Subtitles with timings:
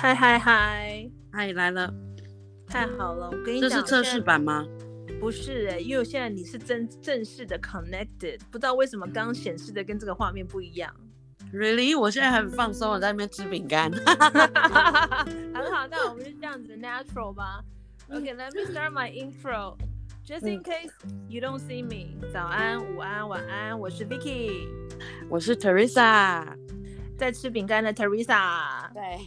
[0.00, 1.92] 嗨嗨嗨，嗨来了，
[2.66, 3.26] 太好了！
[3.30, 4.66] 我跟你讲，这是测试版吗？
[5.20, 10.90] 不是哎、欸，因为现在你是真正式的 connected，不知道为什么刚刚显示的跟这个画面不一样。
[11.52, 12.00] Really？
[12.00, 13.92] 我现在很放松，我在那边吃饼干。
[15.52, 17.62] 很好，那我们就这样子 natural 吧。
[18.10, 19.76] OK，let、me start my intro.
[20.26, 20.92] Just in case
[21.28, 24.66] you don't see me，早安、午安、晚安，我是 Vicky，
[25.28, 26.46] 我是 Teresa，
[27.20, 28.90] 在吃饼干的 Teresa。
[28.94, 29.18] 对。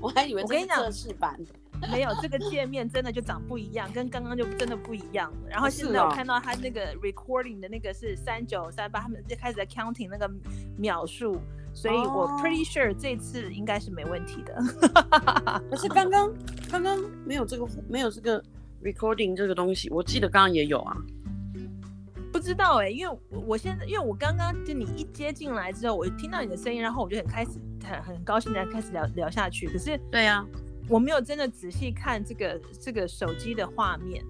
[0.00, 1.38] 我还以为这是测试版，
[1.92, 5.32] 没有这个界面真的就长不一样，跟刚刚就真的不一样。
[5.48, 10.28] 然后现在我看到他那个 recording 的那个是三九三八，他们就开始在 counting 那个
[10.76, 11.38] 秒数，
[11.72, 14.54] 所以我 pretty sure 这次应该是没问题的。
[15.70, 16.32] 可是刚刚
[16.70, 18.42] 刚刚没有这个没有这个
[18.82, 20.96] recording 这个东西，我记得刚刚也有啊。
[22.34, 27.52] 不知道哎、欸，因为我现在因为我刚刚就你一接进来之后，我就听到你的声音，然后我就很开始
[27.84, 29.68] 很很高兴的开始聊聊下去。
[29.68, 30.46] 可是对呀、啊，
[30.88, 34.20] 我没有真的仔细看这个这个手机的画面。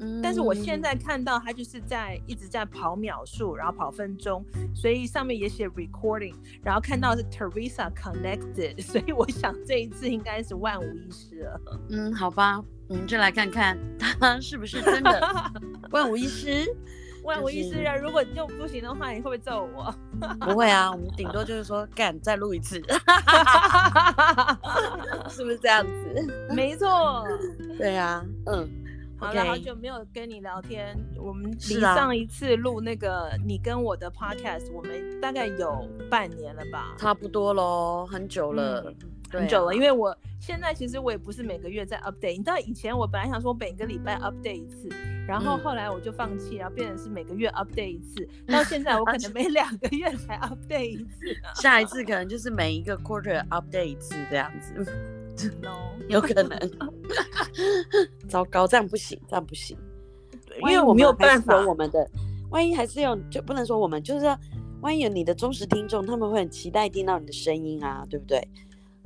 [0.00, 4.44] 嗯，但是我现在看到它就是在一直在跑秒数，然后跑分钟，
[4.74, 6.34] 所以上面也写 recording，
[6.64, 11.60] 然后看到是 Teresa connected， 所以我想这一次应该是万无一失了。
[11.90, 15.52] 嗯，好吧，我们就来看看它是不是真的
[15.92, 16.66] 万无一失。
[17.22, 17.94] 万无一失啊！
[17.96, 19.94] 如果就不行的话，你会不会揍我？
[20.40, 22.80] 不会啊，我们顶多就是说干，再录一次，
[25.28, 26.48] 是不是这样子？
[26.54, 27.24] 没错。
[27.78, 28.68] 对啊，嗯。
[29.18, 36.92] 好了好久没有跟你聊天，我们离上一次录那个你跟我的 podcast，、啊、我们大概有半年了吧？
[36.98, 38.82] 差不多喽，很久了。
[38.84, 38.96] 嗯
[39.32, 42.32] 很久了，因为我现在其实我也不是每个月在 update。
[42.32, 44.88] 你知道以前我本来想说每个礼拜 update 一次，
[45.26, 48.28] 然后后来我就放弃，然后变成是每个月 update 一次。
[48.46, 54.74] 到现在我可能 每两个月才 update 一次，下一次可能就是每一个 quarter update 一次这样子。
[55.62, 56.58] No， 有可能。
[58.28, 59.76] 糟糕，这样不行，这样不行。
[60.60, 62.06] 因为我没有办法，我们的
[62.50, 64.38] 万一还是有，就不能说我们，就是说
[64.82, 68.46] 万一有你的忠实听众，他们会很期待听到你的声音啊，对不对？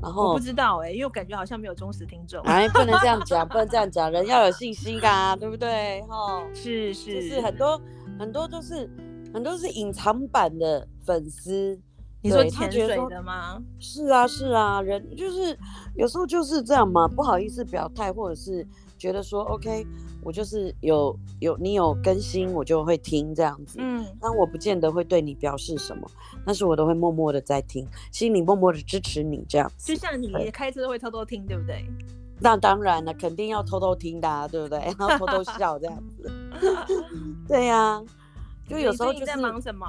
[0.02, 2.40] 然后我不知道哎、欸，因为我感觉好像没有忠实听众。
[2.42, 6.02] 哎，不能这样讲， 不能这样讲，人要有信心啊，对不对？
[6.02, 7.80] 哈，是是，就是很多
[8.18, 8.88] 很多都是
[9.32, 11.78] 很多是隐藏版的粉丝。
[12.22, 13.62] 你说潜水的吗？
[13.78, 15.56] 是啊是啊，人就是
[15.94, 18.66] 有时候就是这样嘛，不好意思表态，或者是
[18.98, 19.86] 觉得说 OK。
[20.26, 23.78] 我就是有有你有更新，我就会听这样子。
[23.80, 26.10] 嗯，但我不见得会对你表示什么，
[26.44, 29.94] 但是我都会默默的在听，心里默默的支持你这样子。
[29.94, 31.86] 就像你开车都会偷偷听，对不对？
[32.40, 34.80] 那当然了，肯定要偷偷听的啊，对不对？
[34.98, 36.28] 然后偷偷笑这样子。
[37.46, 38.04] 对呀、啊，
[38.68, 39.20] 就有时候就是。
[39.20, 39.86] 你在忙什么？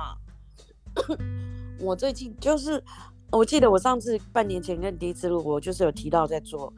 [1.81, 2.83] 我最近就是，
[3.31, 6.71] 我记得我上次半年前跟你第一次录，我就是有提到在做。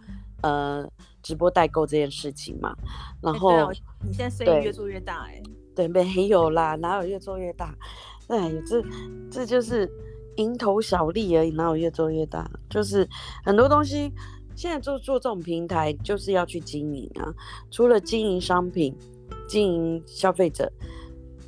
[0.44, 0.90] 呃，
[1.22, 2.76] 直播代购这件事情嘛，
[3.22, 3.70] 然后、欸啊、
[4.06, 5.44] 你现在生意越做越大哎、欸，
[5.76, 7.76] 对，没有啦，哪有越做越大？
[8.28, 8.84] 哎，这
[9.30, 9.90] 这就是
[10.38, 12.50] 蝇头小利而已，哪有越做越大？
[12.70, 13.08] 就是
[13.44, 14.12] 很多东西
[14.56, 17.34] 现在做做这种平台，就是要去经营啊，
[17.70, 18.96] 除了经营商品、
[19.48, 20.72] 经营消费者，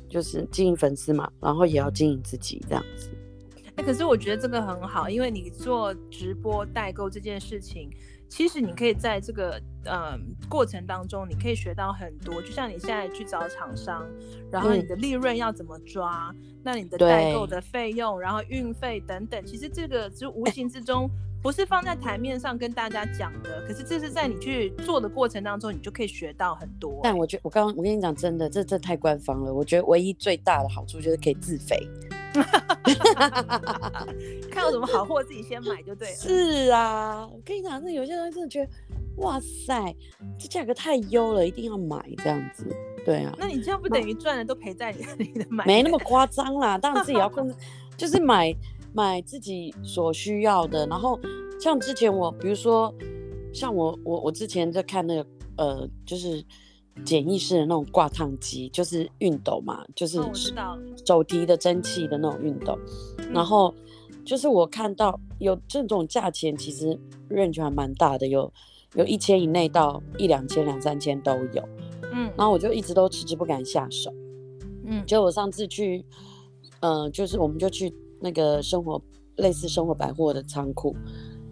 [0.08, 3.10] 就是经营粉丝嘛，然后也要经营自己这样子。
[3.56, 7.88] 哎、欸，可是我觉得这个很好，因为你做直播代购这件事情。
[8.32, 12.40] 其实你可以在这个嗯过程当中，你可以学到很多。
[12.40, 14.06] 就像你现在去找厂商，
[14.50, 21.10] 然后你的利润要怎么抓，嗯、那你的代购的费用，然后运费等等，其实这个就无形之中
[21.42, 27.00] 不是放在台面上跟大家讲的，可是这是在你去做的过程当中，你就可以学到很多。
[27.02, 29.52] 但我觉得我刚刚我跟你讲真的，这这太官方了。
[29.52, 31.76] 我觉得唯一最大的好处就是可以自肥。
[34.50, 36.14] 看到什么好货自己先买就对了。
[36.16, 38.70] 是啊，我跟你讲，那有些人真的觉得，
[39.16, 39.94] 哇塞，
[40.38, 42.66] 这价格太优了，一定要买这样子。
[43.04, 45.64] 对啊，那你这样不等于赚的都赔在你的买？
[45.66, 47.54] 没那么夸张啦，当然自己要控制，
[47.96, 48.54] 就是买
[48.94, 50.86] 买自己所需要的。
[50.86, 51.20] 然后
[51.62, 52.92] 像之前我，比如说
[53.54, 55.26] 像我我我之前在看那个
[55.56, 56.44] 呃，就是。
[57.06, 60.20] 简易式的那种挂烫机，就是熨斗嘛，就是
[61.06, 62.78] 手提的蒸汽的那种熨斗。
[63.16, 63.32] 嗯。
[63.32, 63.74] 然后
[64.26, 66.94] 就是我看到有这种价钱，其实
[67.30, 68.52] range 还蛮大的，有
[68.94, 71.66] 有一千以内到一两千、两三千都有。
[72.12, 74.12] 嗯，然后我就一直都迟迟不敢下手。
[74.84, 76.04] 嗯，就我上次去，
[76.80, 79.00] 嗯、呃，就是我们就去那个生活
[79.36, 80.94] 类似生活百货的仓库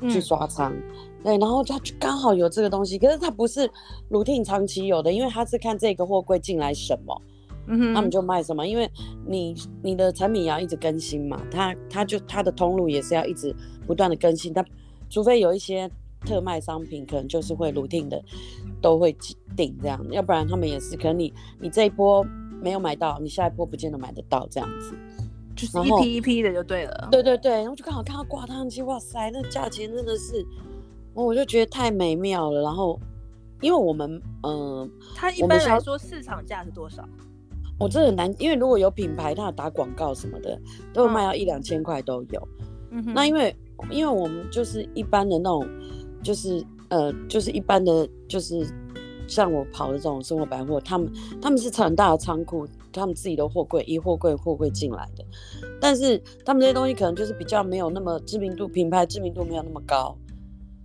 [0.08, 0.72] 去刷仓。
[0.72, 0.82] 嗯
[1.22, 3.70] 对，然后他刚好有这个东西，可是他不是
[4.08, 7.22] routine 长期有的，因为他是看这个货柜进来什么，
[7.66, 8.66] 嗯哼，他们就卖什么。
[8.66, 8.90] 因为
[9.26, 13.54] 你你的产品也要一直更新嘛，他他就他的通路也是要一直
[13.86, 14.50] 不断的更新。
[14.54, 14.64] 他
[15.10, 15.90] 除非有一些
[16.24, 18.24] 特卖商品，可能就是会 routine 的
[18.80, 19.14] 都会
[19.54, 21.30] 定这样，要不然他们也是可能你
[21.60, 22.24] 你这一波
[22.62, 24.94] 没有买到，你下一波不见得买得到这样子，
[25.56, 27.08] 就是一批一批的就对了。
[27.10, 30.44] 对对对，然后就刚好看到挂烫机，哇塞，那价钱真的是，
[31.14, 32.62] 我就觉得太美妙了。
[32.62, 32.98] 然后
[33.60, 37.06] 因为我们嗯，呃、它一般来说市场价是多少？
[37.78, 40.58] 我真的很难，因为如果有品牌，它有打广告什么的，
[40.92, 42.48] 都会卖到一两千块都有。
[42.90, 43.56] 嗯哼，那因为
[43.90, 45.66] 因为我们就是一般的那种，
[46.22, 48.66] 就是呃，就是一般的，就是
[49.26, 51.10] 像我跑的这种生活百货，他们
[51.40, 55.24] 他们是很大的仓库，他们自己的货柜，一货柜货柜进来的，
[55.80, 60.16] 但是他们这些东西可能就是比较没有那么知名度，品牌知名度没有那么高。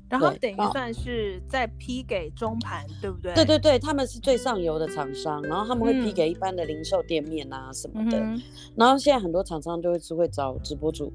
[0.07, 3.33] 然后等于算是在批给中盘，对不对？
[3.33, 8.19] 对对对，他们是最上游的厂商，然后他们会批给一般的零售店面啊什么的。
[8.19, 8.39] 嗯、
[8.75, 11.11] 然后现在很多厂商都会是会找直播主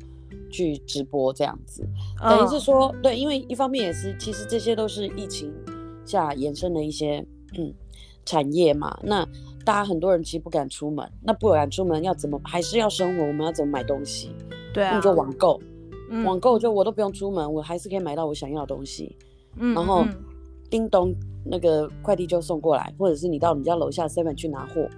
[0.50, 1.88] 去直播这样子，
[2.20, 5.54] 哦、等于是说，对，因为一方面也是，其实这些都是疫情
[6.04, 7.24] 下延伸的一些
[7.56, 7.72] 嗯
[8.26, 8.98] 产业嘛。
[9.04, 9.24] 那
[9.64, 13.24] 大家很多人其实不敢出门，那不敢出门要怎么还是要生活？
[13.24, 14.34] 我们要怎么买东西？
[14.72, 15.60] 对啊，那就网购。
[16.24, 19.16] 网购就我都不用出门，我还是可以买到我想要的东西。
[19.56, 20.04] 嗯，然后
[20.68, 21.14] 叮咚，
[21.44, 24.88] 那个快递就送过来，或者是你到你家楼下 seven 去拿货。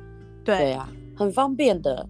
[0.43, 2.09] 对，对啊，很方便的。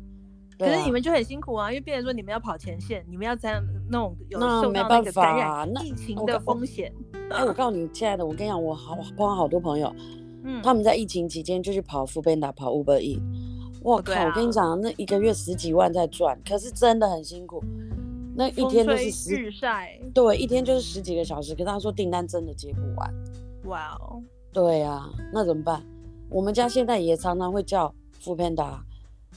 [0.58, 3.60] 可是你们就很辛苦啊，因为变成说你们要跑前线，你们要在
[3.90, 6.92] 那种有受到那个感染疫情的风险。
[7.30, 9.92] 哎，我告诉你，亲爱的，我跟你讲，我好碰到好多朋友，
[10.44, 13.20] 嗯，他们在疫情期间就去跑 foodpanda，跑 Uber Eats。
[13.82, 17.62] 我靠，我跟你讲，那一个月十几万在赚，可是真的很辛苦。
[18.34, 21.52] 那一天都是十日晒，对，一天就是十几个小时。
[21.52, 23.14] 可是他说订单真的接不完。
[23.64, 24.22] 哇哦
[24.52, 25.82] 对啊，那怎么办？
[26.30, 27.92] 我们家现在也常常会叫
[28.22, 28.78] foodpanda，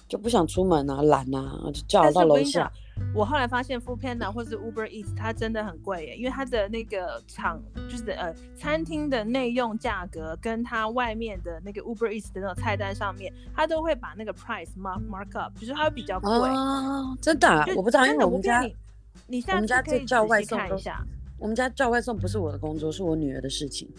[0.08, 2.72] 就不想出门啊，懒啊，就叫到楼下。
[3.14, 16.30] 我后来发现 foodpanda 或是 Uber Eats 它真的很贵耶，因为它的那个厂就是呃餐厅的内用价格跟它外面的那个 Uber Eats 的那种菜单上面，它都会把那个 price mark mark up，就是它会比较贵。
[16.30, 17.66] 哦，真的啊？
[17.76, 18.64] 我不知道，因为我们家。
[19.28, 21.02] 你下次可以叫外送看一下。
[21.40, 23.90] 我们家叫外送不是我的工作，是我女儿的事情。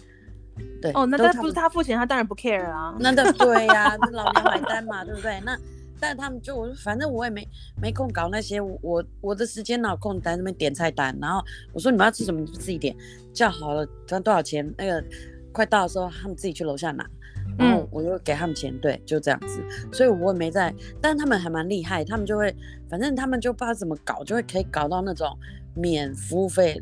[0.81, 2.95] 对哦，那他不是他付钱，他当然不 care 啊。
[3.01, 5.41] 那对对呀，老娘买单嘛， 对不对？
[5.45, 5.59] 那
[6.01, 7.49] 但是他们就我反正我也没
[7.81, 11.17] 没空搞那些，我我的时间哪有空在那边点菜单？
[11.21, 12.97] 然后我说你们要吃什么你就自己点，
[13.33, 14.75] 叫好了，赚多少钱？
[14.77, 15.05] 那个
[15.53, 17.09] 快到的时候他们自己去楼下拿，
[17.59, 19.63] 然后我就给他们钱，对，就这样子。
[19.93, 22.55] 所以我也没在，但是他们还蛮厉害，他们就会。
[22.89, 25.37] 反正他们就不知道怎么搞，就会可以搞到那种
[25.75, 26.81] 免服务费，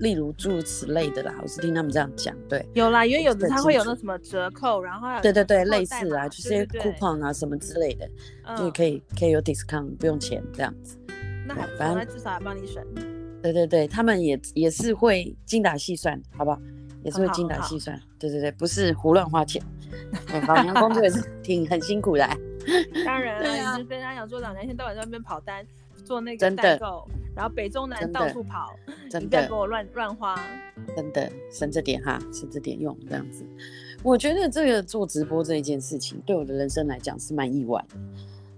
[0.00, 1.34] 例如诸如此类的啦。
[1.40, 8.08] 我是听他们这样讲，对，有啦，因为有的他会有那什么折扣，然后对对对，类似啊，就是 coupon 啊什么之类的，
[8.56, 10.98] 就可以可以有 discount，不用钱这样子。
[11.46, 12.84] 那还反正至少还帮你省。
[13.42, 16.60] 对对对，他们也也是会精打细算，好不好？
[17.02, 17.98] 也是会精打细算。
[18.18, 19.62] 对对对，不是胡乱花钱。
[20.46, 22.28] 老娘工作也是挺很辛苦的。
[23.06, 25.64] 当然了，啊、你就跟他讲说，老娘一天到晚在外面跑单，
[26.00, 28.74] 做那个代购，然后北中南到处跑，
[29.08, 30.38] 真的，你不要给我乱乱花。
[30.96, 33.44] 真的，省着点哈，省着点用这样子。
[34.02, 37.96] 我觉得这个做直播这一件事情，对我的人生来讲是蛮意外的。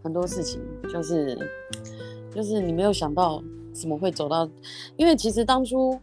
[0.02, 1.36] 很多事情就是
[2.34, 4.48] 就是你没有想到怎么会走到，
[4.96, 5.98] 因为其实当初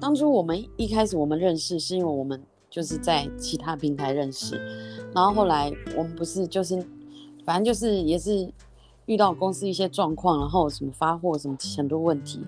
[0.00, 4.56] 当初我们一开始我们认识，是因为我们就是在其他平台认识，
[5.14, 6.84] 然后后来我们不是就是。
[7.42, 8.48] 反正就是也是
[9.10, 12.38] 遇到公司一些状况，然后什么发货什么很多问题，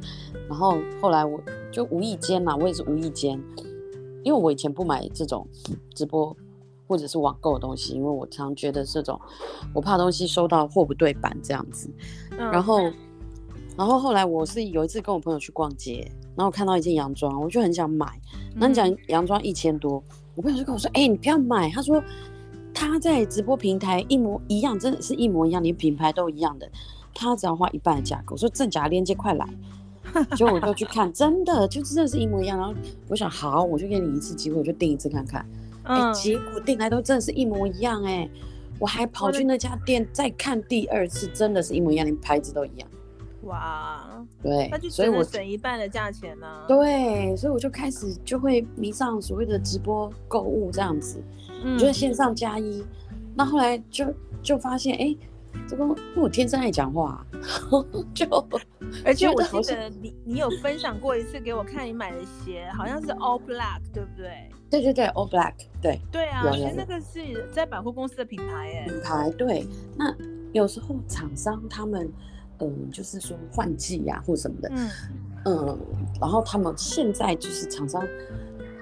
[0.48, 1.40] 然后后来我
[1.72, 3.36] 就无意间嘛，我也是无意间，
[4.22, 5.44] 因为我以前不买这种
[5.92, 6.36] 直播
[6.86, 9.20] 或者是网购的东西，因为我常觉得这种
[9.74, 11.90] 我怕东西收到货不对版这样子，
[12.30, 12.80] 然后
[13.76, 18.06] 然后后来我是有一次跟我朋友去逛街，然后看到一件洋装，我就很想买，
[18.54, 20.00] 那你讲洋装一千多，
[20.36, 22.00] 我朋友就跟我说，哎、欸，你不要买，他说。
[22.74, 26.68] 他在直播平台一模一样，真的是一模一样，连品牌都一样的。
[27.14, 29.46] 他只要花一半的价格，我说真假链接快来，
[30.34, 32.58] 结果我就去看，真的就真的是一模一样。
[32.58, 32.74] 然后
[33.08, 35.40] 我想好，我就给你一次机会，我就订一次看看。
[35.82, 38.30] 哎、嗯欸，结果订来都真的是一模一样哎、欸，
[38.78, 42.88] 我还跑去那家店再看第二次，真的是一模一样，连牌子都一样。
[43.52, 46.64] 哇，对，那就所以我省一半的价钱呢、啊。
[46.66, 51.22] 对，所以我就开始就会迷上所谓的直播购物这样子。
[51.62, 52.82] 嗯，就是线上加一，
[53.34, 54.06] 那后来就
[54.42, 55.18] 就发现，哎、欸，
[55.68, 55.84] 这个
[56.16, 57.26] 我天生爱讲话、啊，
[58.14, 58.26] 就
[59.04, 64.48] 而且我记得你你有分享过一次给我看，你买的鞋好像是 All Black，对不对？
[64.70, 66.00] 对对对，All Black，对。
[66.10, 68.86] 对啊，其实那个是在百货公司的品牌哎。
[68.88, 70.14] 品牌对，那
[70.52, 72.10] 有时候厂商他们，
[72.68, 74.90] 嗯、呃，就是说换季呀、啊、或什么的，嗯。
[75.44, 75.78] 嗯，
[76.20, 78.00] 然后他们现在就是厂商，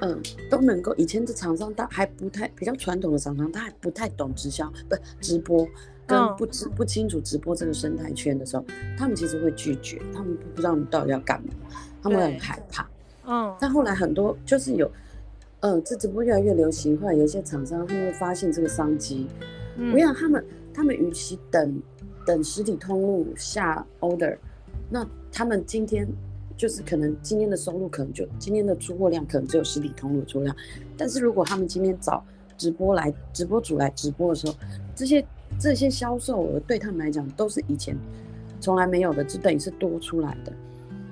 [0.01, 0.19] 嗯、呃，
[0.51, 5.67] 都能够以前的厂商他还不太比较传统的厂商，他还不太懂直销，不直播，
[6.07, 8.65] 跟不知不清楚直播这个生态圈的时候，
[8.99, 11.55] 他们其实会拒绝，他们不知道你到底要干嘛，
[12.03, 12.87] 他们会很害怕。
[13.25, 14.87] 嗯，但后来很多就是有，
[15.61, 19.27] 嗯、呃，这直播越来越流行，后来有一些厂商他们会发现这个商机，
[19.95, 20.45] 我想他们
[20.75, 21.81] 他们与其等
[22.31, 24.37] 等实体通路下 order，
[24.89, 26.07] 那他们今天。
[26.57, 30.55] 就是可能今天的收入可能就今天的出货量可能只有实体通路出货量，
[30.95, 32.23] 但是如果他们今天找
[32.59, 34.53] 直播来直播主来直播的时候，
[34.95, 35.27] 这些
[35.59, 37.97] 这些销售额对他们来讲都是以前
[38.61, 40.53] 从来没有的，就等于是多出来的。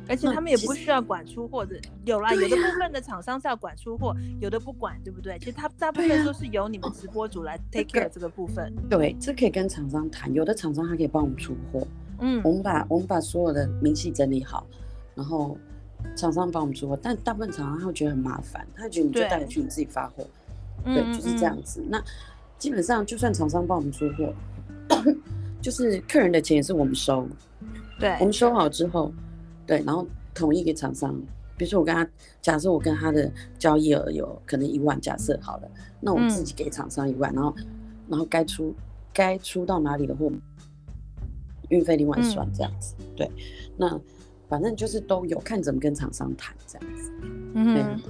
[0.09, 5.39] 而且他们也不需要管出货的，有啦，有的部分的厂商是要管出货，有的不管，对不对？
[5.39, 8.73] 其实他大部分都是由你们直播主来 take care 这个部分。
[8.89, 11.87] 对，这可以跟厂商谈，有的厂商他可以帮我们出货。
[12.21, 14.67] 嗯，我们把我们把所有的明细整理好。
[15.15, 15.59] 然后
[16.15, 20.25] 厂商帮我们出货，但大部分厂商他会觉得很麻烦，他会觉得你就带回去你自己发货，
[20.85, 21.81] 对，对，就是这样子。
[21.81, 22.05] 嗯嗯，那
[22.57, 24.33] 基本上就算厂商帮我们出货，
[25.61, 27.29] 就是客人的钱也是我们收，
[27.99, 29.13] 对，我们收好之后，
[29.69, 31.15] 对，然后统一给厂商。
[31.57, 32.09] 比如说我跟他，
[32.43, 35.71] 假设我跟他的交易额有可能一万，假设好了，
[36.01, 37.55] 那我们自己给厂商一万，嗯、然后
[38.09, 38.75] 然后该出
[39.13, 40.29] 该出到哪里的货，
[41.69, 43.31] 运费另外算这样子，嗯、对，
[43.77, 44.01] 那。
[44.49, 47.13] 反正就是都有看怎么跟厂商谈这样子，
[47.53, 48.01] 嗯哼，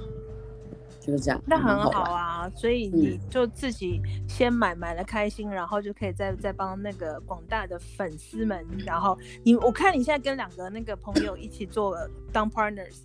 [1.09, 1.41] 就是这样。
[1.45, 11.97] 那很好啊，所以你就自己先买买了开心，然后就可以再再帮那个广大的粉丝们，然后你我看你现在跟两个那个朋友一起做
[12.31, 12.97] 当 partners，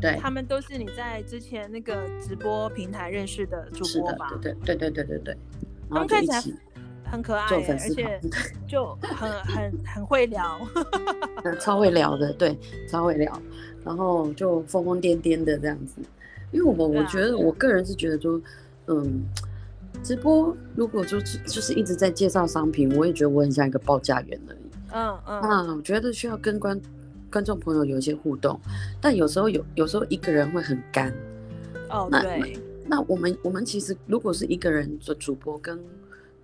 [0.00, 4.32] 对，他们都是你在之前那个直播平台认识的主播吧？
[4.40, 5.36] 对对对对对对对，
[5.90, 6.42] 然后看起来。
[7.06, 8.18] 很可爱，而且
[8.66, 10.58] 就很很很会聊，
[11.60, 12.58] 超会聊的，对，
[12.88, 13.30] 超会聊，
[13.84, 16.00] 然后就疯疯癫癫的这样子。
[16.54, 18.40] 因为我们我觉得，我个人是觉得说，
[18.86, 19.22] 嗯，
[20.02, 24.58] 直播如果就是就是一直在介绍商品，我也觉得我很像一个报价员而已。
[24.92, 26.80] 嗯嗯，那，我觉得需要跟观
[27.30, 28.58] 观众朋友有一些互动，
[29.00, 31.12] 但有时候有有时候一个人会很干。
[31.90, 32.56] 哦，对。
[32.86, 35.78] 那我们我们其实如果是一个人做主播跟。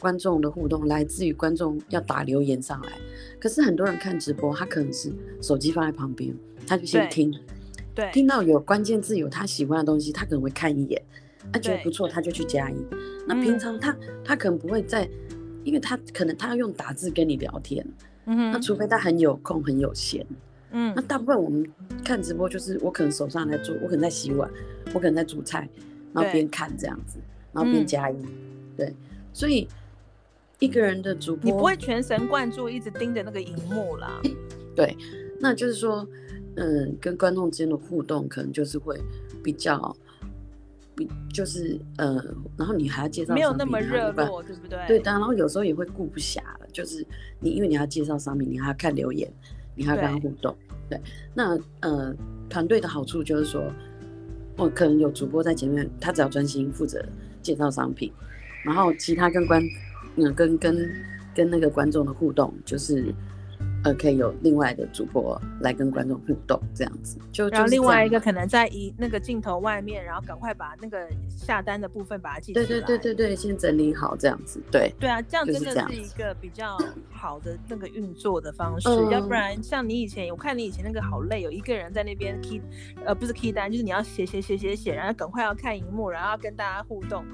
[0.01, 2.93] 观众的互动来自于观众要打留言上来，
[3.39, 5.13] 可是很多人看直播，他可能是
[5.43, 6.35] 手机放在旁边，
[6.67, 7.31] 他就先听，
[7.95, 11.03] 对，听到有关键字有他喜欢的东西，他可能会看一眼，
[11.53, 12.77] 他觉得不错，他就去加一。
[13.27, 15.09] 那平常他他可能不会在，
[15.65, 17.87] 因为他可能他要用打字跟你聊天，
[18.27, 20.27] 嗯，那除非他很有空很有闲，
[20.73, 21.65] 嗯，那大部分我们
[22.05, 24.51] 看直播就是我可能手上在做，我可能在洗碗，
[24.95, 25.69] 我可能在煮菜，
[26.13, 27.19] 然后边看这样子，
[27.53, 28.17] 然后边加一，
[28.77, 28.95] 对，
[29.33, 29.69] 所以。
[30.59, 34.21] 一个人的主播，你不会全神贯注，一直盯着那个荧幕啦。
[34.77, 34.95] 对，
[35.41, 36.07] 那就是说，
[36.61, 38.97] 嗯，跟观众之间的互动可能就是会
[39.43, 39.97] 比较，
[40.95, 42.23] 比就是呃，
[42.57, 44.87] 然后你还要介绍，没有那么热络，对不对？
[44.87, 47.05] 对，然后有时候也会顾不暇了，就是
[47.41, 49.29] 你因为你要介绍商品，你还要看留言，
[49.75, 50.55] 你还要跟他互动。
[50.89, 51.03] 对，对，
[51.35, 52.15] 那呃，
[52.49, 53.65] 团队的好处就是说，
[54.57, 57.05] 我可能有主播在前面，他只要专心负责
[57.43, 58.13] 介绍商品，
[58.63, 59.63] 然后其他跟观。
[60.17, 60.91] 嗯，跟跟
[61.33, 63.15] 跟那个观众的互动，就是
[63.83, 67.19] 呃，可以有另外的主播来跟观众互动，这样子。
[67.33, 72.53] 就然后另外一个可能在一那个镜头外面，然后赶快把那个下单的部分把它记。
[72.53, 74.61] 对对对对对，先整理好这样子。
[74.71, 76.77] 对对啊，这样真的是一个比较
[77.11, 78.89] 好的那个运作的方式。
[78.89, 82.61] 嗯、要不然像你以前，我看你以前那个好累，有一个人在那边 key，
[83.05, 87.25] 呃，不是 key 单，就是你要写写写写写，然后赶快要看荧幕，然后要跟大家互动。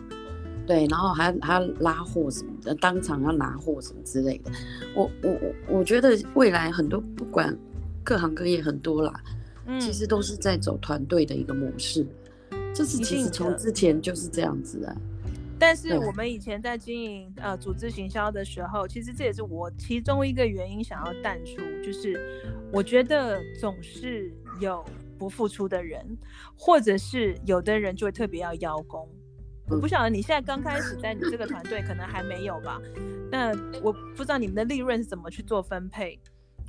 [0.67, 4.51] 对，然后还还要拉货什么的，当场要拿货什么之类的。
[4.95, 7.57] 我我我我觉得未来很多不管
[8.03, 9.21] 各行各业很多啦，
[9.67, 12.05] 嗯，其实都是在走团队的一个模式。
[12.75, 14.97] 这是其实从之前就是这样子啊。
[15.59, 22.21] 但是我们以前在经营呃组织行销的时候，其实这也是我其中一个原因想要淡出，就是
[22.71, 24.31] 我觉得总是
[24.61, 24.85] 有
[25.17, 26.05] 不付出的人，
[26.55, 29.09] 或者是有的人就会特别要邀功。
[29.69, 32.81] 我不晓得你现在刚开始在你这个团队可能还没有吧？
[33.31, 33.51] 那
[33.83, 36.17] 我不知道你们的利润是怎么去做分配，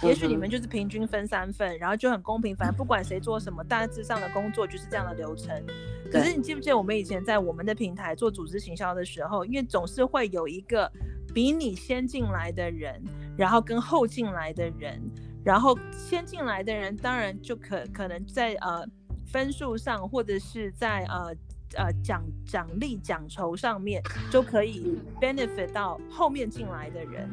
[0.02, 5.64] 也许你们就是平均分三份，然后就很公平，反正不管谁做什么，大致上的工作就是这样的流程。
[6.12, 10.92] 可是你记不记得我们以前在我们的平台做组织行销的时候，因为总是会有一个
[11.34, 13.00] 比你先进来的人，
[13.38, 15.00] 然后跟后进来的人，
[15.44, 18.84] 然后先进来的人当然就可可能在呃
[19.28, 21.36] 分数上或者是在呃。
[21.76, 27.30] 呃，奖奖励奖酬上面就可以 benefit 到后面进来的人，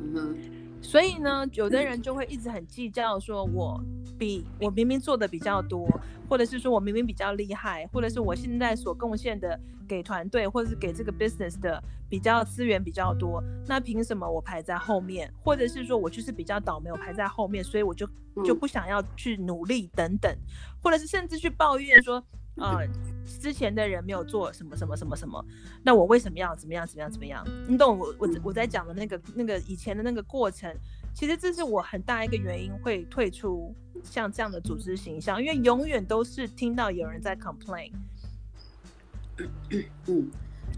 [0.00, 0.36] 嗯，
[0.80, 3.82] 所以呢，有的人就会一直很计较，说我
[4.18, 5.88] 比我明明做的比较多，
[6.28, 15.32] 或者是说我明明比较厉害，或者是我现在所贡献的给团队或者是给这个 business 的比较资源比较多，那凭什么我排在后面？
[15.42, 18.08] 或者是说我就是比较倒霉，我排在后面，所以我就
[18.44, 20.32] 就不想要去努力等等，
[20.80, 22.24] 或者是甚至去抱怨说，
[22.56, 22.86] 呃，
[23.40, 25.44] 之前的人没有做什么什么什么什么，
[25.82, 27.44] 那我为什么要怎么样怎么样怎么样？
[27.66, 30.72] 你懂我我我在讲的那个那个以前的那个过程。
[31.16, 37.92] 其实这是我很大一个原因会退出像这样的组织形象，因为永远都是听到有人在 complain。
[40.08, 40.28] 嗯，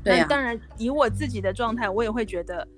[0.05, 0.27] 对啊。
[0.29, 2.69] 当然，以我自己的状态，我也会觉得，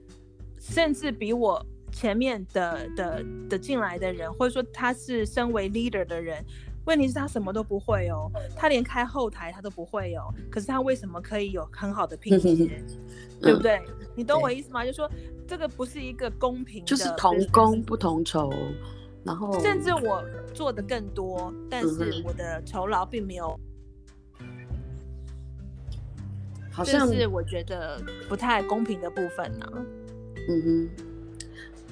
[0.61, 6.45] 甚至比我前面的的的进来的人，或者说他是身为 leader 的人，
[6.89, 12.57] 问题是他什么都不会哦，他连开后台他都不会哦，可是他为什么可以有很好的品质？
[13.41, 13.81] 对不对？
[14.17, 14.85] 你懂我意思吗？
[14.85, 15.09] 就是说。
[15.49, 18.53] 这个不是一个公平的，就是同工不同酬，
[19.25, 23.59] 然后甚至我做的更多，但是我的酬劳并没有，
[26.71, 29.81] 好像是我觉得不太公平的部分呢、啊。
[30.51, 30.89] 嗯哼，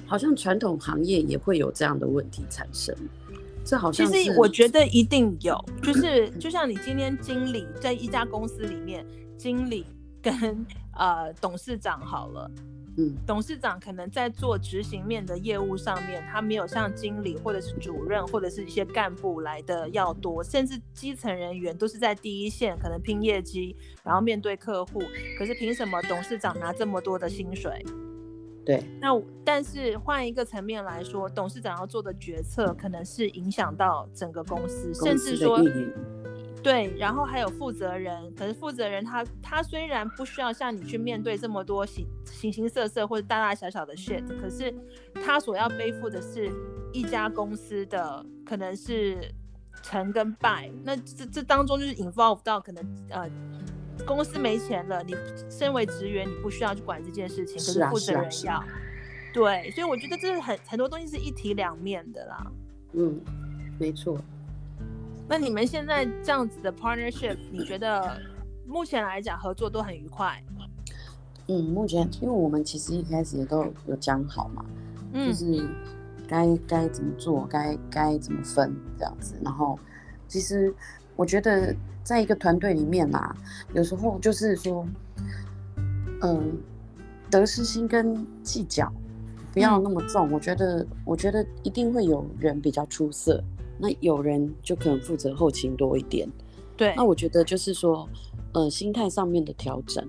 [0.05, 2.95] 好像传统行业也会有这样的问题产生，
[3.67, 9.05] 这好像其实我觉得一定有，就是就像你今天经理在一家公司里面，
[9.37, 9.85] 经理
[10.21, 10.65] 跟
[10.97, 12.49] 呃董事长好了。
[12.99, 25.03] 嗯，董事长可能在做执行面的业务上面，他没有像经理或者是主任或者是一些干部来的要多，甚至基层人员都是在第一线，可能拼业绩，然后面对客户。
[25.37, 27.85] 可是凭什么董事长拿这么多的薪水？
[28.67, 29.09] 对，那
[29.45, 35.57] 但是换一个层面来说，董事长要做的决策可能是影响到整个公司，公司甚至说。
[36.61, 44.73] 对，然后还有负责人，可是负责人他他虽然不需要像你去面对这么多形形形色色或者大大小小的 shit，可是
[45.23, 46.51] 他所要背负的是
[46.91, 49.31] 一家公司的可能是
[49.81, 53.29] 成跟败，那这这当中就是 involve 到可能呃
[54.05, 55.15] 公司没钱了，你
[55.49, 58.67] 身为职员你不需要去管这件事情，可是负责人要，啊啊啊、
[59.33, 62.51] 对，所以我觉得这是很很多东西是一体两面的啦。
[62.93, 63.19] 嗯，
[63.79, 64.17] 没错。
[65.29, 68.19] 那你们现在这样子的 partnership，你觉得
[68.65, 70.41] 目前来讲合作都很愉快？
[71.47, 74.65] 嗯，目前因为我们其实一开始也都有讲好嘛，
[75.13, 75.67] 嗯，就是
[76.27, 79.35] 该该怎么做，该该怎么分这样子。
[79.43, 79.77] 然后
[80.27, 80.73] 其实
[81.17, 83.35] 我觉得在一个团队里面啊，
[83.73, 84.87] 有时候就是说，
[86.21, 86.57] 嗯，
[87.29, 88.89] 得失心跟计较
[89.51, 90.29] 不要那么重。
[90.29, 93.43] 嗯，我觉得，我觉得一定会有人比较出色。
[93.79, 96.27] 那有人就可能负责后勤多一点，
[96.75, 96.95] 对。
[96.95, 98.09] 那我觉得就是说，
[98.53, 100.03] 呃，心态上面的调整。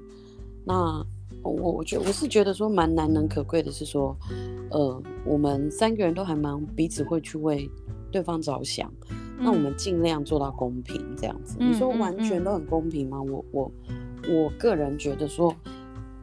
[0.65, 1.05] 那
[1.43, 4.17] 我我觉我是觉得说蛮难能可贵的是说，
[4.71, 7.71] 呃，我们三个人都还蛮彼此会去为
[8.11, 8.91] 对方着想。
[9.39, 11.57] 嗯、那我们尽量做到公平这样子。
[11.61, 13.23] 嗯、你说完全都很公平吗？
[13.23, 13.73] 我我
[14.29, 15.55] 我个人觉得说，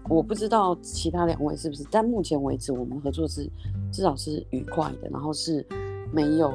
[0.09, 3.49] 我不知道其他两位是不是，但目前为止我们合作是
[3.91, 5.65] 至少是愉快的，然后是
[6.11, 6.51] 没有。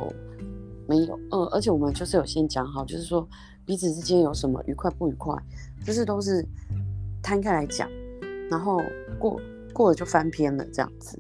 [0.89, 3.25] 没有，嗯，而且我们就是有先讲好，就是说
[3.65, 5.33] 彼此之间有什么愉快不愉快，
[5.85, 6.45] 就是都是
[7.23, 7.89] 摊开来讲，
[8.51, 8.83] 然后
[9.17, 9.41] 过
[9.73, 11.17] 过了就翻篇了这样子。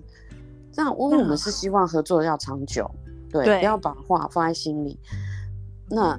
[0.72, 2.90] 这样，因为我们是希望合作要长久，
[3.30, 4.98] 对，对，不要把话放在心里。
[5.90, 6.18] 那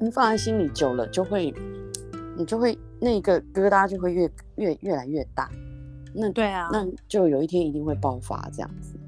[0.00, 1.54] 你放在心里久了，就会
[2.36, 5.48] 你就会那个疙瘩就会越越越来越大。
[6.14, 8.98] 那对啊，那就有一天一定会爆发这样子。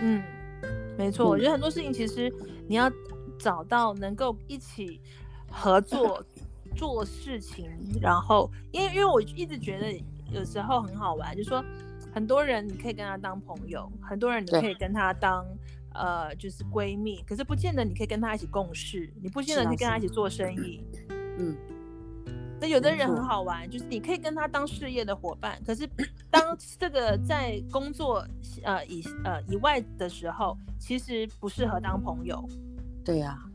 [0.00, 0.22] 嗯，
[0.96, 2.32] 没错，嗯，我觉得很多事情其实
[2.68, 2.90] 你要。
[3.40, 5.00] 找到能够一起
[5.48, 6.20] 合作
[6.74, 7.70] 做事情，
[8.02, 9.92] 然后因为因为我一直觉得
[10.32, 11.64] 有时候很好玩，就是说
[12.12, 15.46] 很多人你可以跟他当朋友，很多人你可以跟他当
[15.98, 20.82] 呃就是闺蜜，可是不见得你可以跟她一起共事，你不见得可以跟她一起做生意。
[21.38, 21.56] 嗯，
[22.60, 25.88] 那有的人很好玩，就是你可以跟他当事业的伙伴，可是
[26.30, 28.26] 当这个在工作
[28.64, 32.44] 呃以呃以外的时候，其实不适合当朋友。
[33.04, 33.46] 对呀、啊，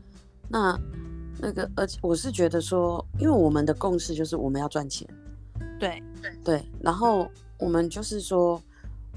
[0.48, 0.80] 那
[1.38, 5.06] 那个，而且我是觉得说，因为我们的共识就是我们要赚钱，
[5.78, 8.60] 对对对，然后我们就是说，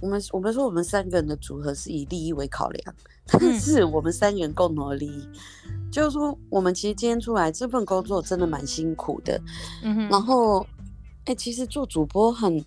[0.01, 2.95] 我们我们说我们三个人的组合是以利益为考量，
[3.27, 5.29] 但是我们三个人共同的利益，
[5.65, 9.41] 嗯、就是说，我们其实今天出来这份工作真的蛮辛苦的，
[9.83, 10.65] 嗯哼，然后，
[11.25, 12.63] 哎，其实做主播很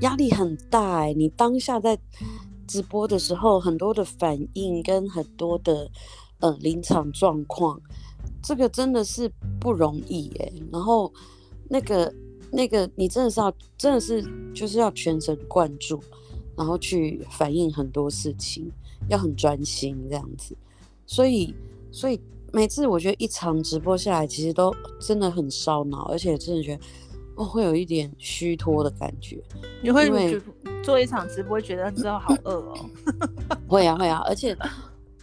[0.00, 1.98] 压力很大，哎，你当下在
[2.66, 5.90] 直播的时候，很多的反应跟很多的。
[6.42, 7.78] 呃，临场状况，
[8.42, 10.50] 这个真的是不容易哎。
[10.72, 11.12] 然后，
[11.68, 12.10] 那个
[12.50, 16.02] 那个，你真的是要，真的是就是要全神贯注，
[16.60, 18.70] 然后去反映很多事情，
[19.08, 20.54] 要很专心这样子。
[21.06, 21.54] 所以，
[21.90, 22.20] 所以
[22.52, 24.70] 每次我觉得一场直播下来，其实都
[25.00, 26.82] 真的很烧脑，而且真的觉得
[27.36, 29.42] 哦，会有一点虚脱的感觉。
[29.82, 30.38] 你会因为
[30.82, 32.90] 做一场直播觉得之后好饿哦？
[33.66, 34.54] 会啊会啊，而且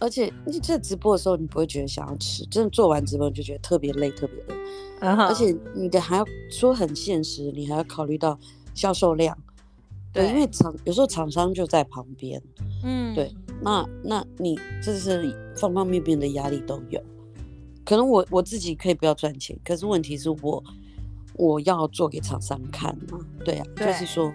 [0.00, 5.06] 而且你这直播的时候，你不会觉得想要吃，真的做完直播你就觉得特别累，特别饿。
[5.06, 5.28] Uh huh.
[5.28, 8.36] 而且你的还要说很现实，你还要考虑到
[8.74, 9.38] 销售量。
[10.12, 12.42] 对，对，因为厂有时候厂商就在旁边。
[12.84, 13.34] 嗯，对。
[13.60, 17.02] 那那你这是方方面面的压力都有。
[17.84, 20.62] 可能我我自己可以不要赚钱，可是问题是我
[21.34, 23.18] 我要做给厂商看嘛。
[23.44, 24.32] 对啊，对就是说，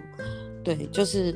[0.62, 1.32] 对，就是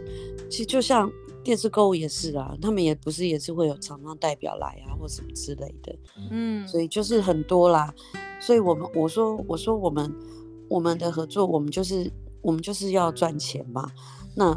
[0.51, 1.11] 其实就像
[1.43, 5.97] 电视购物也是啊，他们也不是也是会有厂商代表来啊，或什么之类的。
[6.31, 7.95] 嗯，所以就是很多啦。
[8.41, 10.15] 所以我们我说我说我们
[10.69, 13.91] 我们的合作，我们就是我们就是要赚钱嘛。
[14.39, 14.57] 那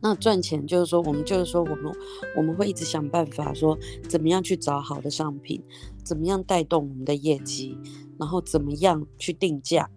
[0.00, 1.90] 那赚钱就是说，我们就是说，我们
[2.36, 5.62] 我们会一直想办法说，怎么样去找好的商品，
[6.04, 7.78] 怎么样带动我们的业绩，
[8.18, 9.88] 然后怎么样去定价，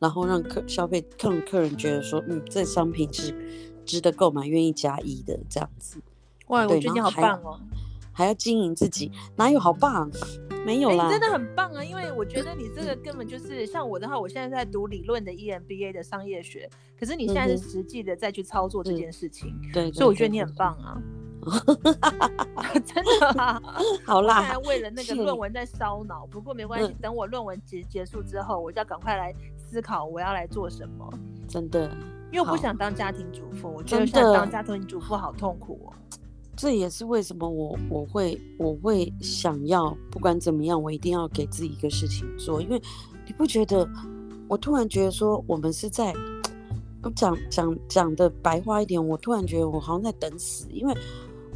[0.00, 3.32] 然后让客消费客客人觉得说，嗯，这商品是
[3.86, 6.00] 值得购买、愿意加一的这样子。
[6.48, 7.60] 哇，我觉得你好棒哦！
[8.12, 10.10] 还要经营自己，哪有好棒？
[10.64, 11.82] 没有啦，欸、真的很棒啊！
[11.82, 21.02] 因为我觉得你这个根本就是像我的话，我现在在读理论的 EMBA 的商业学，可是你现在是实际的再去操作这件事情，嗯、对，所以我觉得你很棒啊！
[22.86, 23.60] 真的啊，
[24.06, 31.10] 好啦，现在为了那个论文在烧脑，不过没关系，嗯、等我论文结结束之后，我就要赶快来思考我要来做什么。
[31.48, 31.90] 真的，
[32.30, 35.92] 因为我不想当家庭主妇，我觉得想当家庭主妇好痛苦哦。
[36.62, 42.80] 这也是为什么我我会我会想要不管怎么样，我一定要给自己一个事情做，因为
[43.26, 43.84] 你不觉得？
[44.46, 46.14] 我突然觉得说，我们是在
[47.16, 50.96] 讲讲讲的白话一点，我突然觉得我好像在等死，因为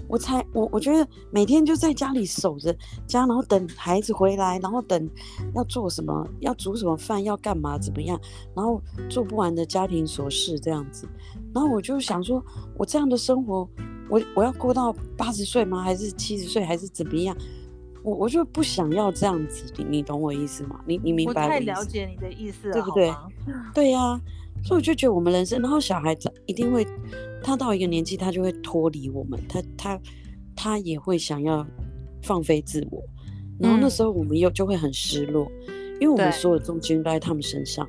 [0.08, 5.08] 我才我我觉得每天就在家里守着家，然后等孩子回来，然后等
[5.54, 8.20] 要做什么，要煮什么饭，要干嘛怎么样，
[8.56, 11.08] 然后做不完的家庭琐事这样子，
[11.54, 12.44] 然后我就想说，
[12.76, 13.68] 我这样的生活。
[14.08, 15.82] 我我要过到八十岁吗？
[15.82, 16.64] 还是七十岁？
[16.64, 17.36] 还是怎么样？
[18.02, 20.80] 我我就不想要这样子，你你懂我意思吗？
[20.86, 21.46] 你你明白我？
[21.46, 23.12] 我太了解你的意思了，对不对？
[23.74, 24.20] 对呀、啊，
[24.62, 26.86] 所以我就觉得我们人生，然后小孩子一定会，
[27.42, 30.00] 他到一个年纪，他就会脱离我们，他他
[30.54, 31.66] 他也会想要
[32.22, 33.02] 放飞自我，
[33.58, 37.84] 然后那时候我们又就会很失落，嗯、因为我们所有重心都在他们身上。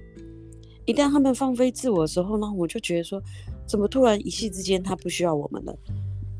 [0.85, 3.21] 一旦他们放飞自我的时候呢，我就觉得说，
[3.67, 5.77] 怎么突然一夕之间他不需要我们了？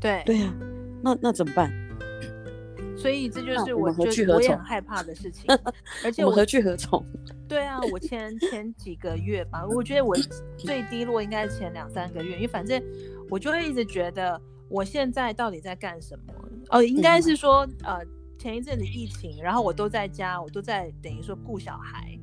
[0.00, 0.54] 对对啊，
[1.02, 1.72] 那那怎么办？
[2.96, 5.44] 所以这就是我觉得我也很害怕的事情，
[6.04, 7.04] 而且我，我何去何从？
[7.48, 10.16] 对啊，我前前几个月吧，我觉得我
[10.56, 12.82] 最低落应该是前两三个月，因为反正
[13.30, 16.34] 我就会一直觉得我现在到底在干什么？
[16.70, 18.00] 哦，应该是说呃
[18.36, 22.18] 前一阵子疫情，然后我都在家，我都在等于说顾小孩，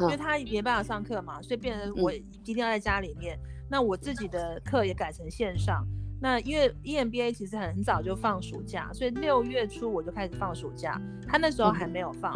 [0.00, 3.38] 因为他没办法上课嘛，所以变成我一定要在家里面。
[3.70, 5.86] 那我自己的课也改成线上。
[6.20, 12.32] 那因为 EMBA 其实很早就放暑假，所以六月初我就开始放暑假，他那时候还没有放，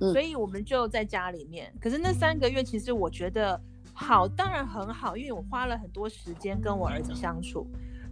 [0.00, 1.72] 嗯、所以我们就在家里面。
[1.80, 3.60] 可是那三个月其实我觉得
[3.92, 7.66] 好，当然很好，因为我花了很多时间跟我儿子相处。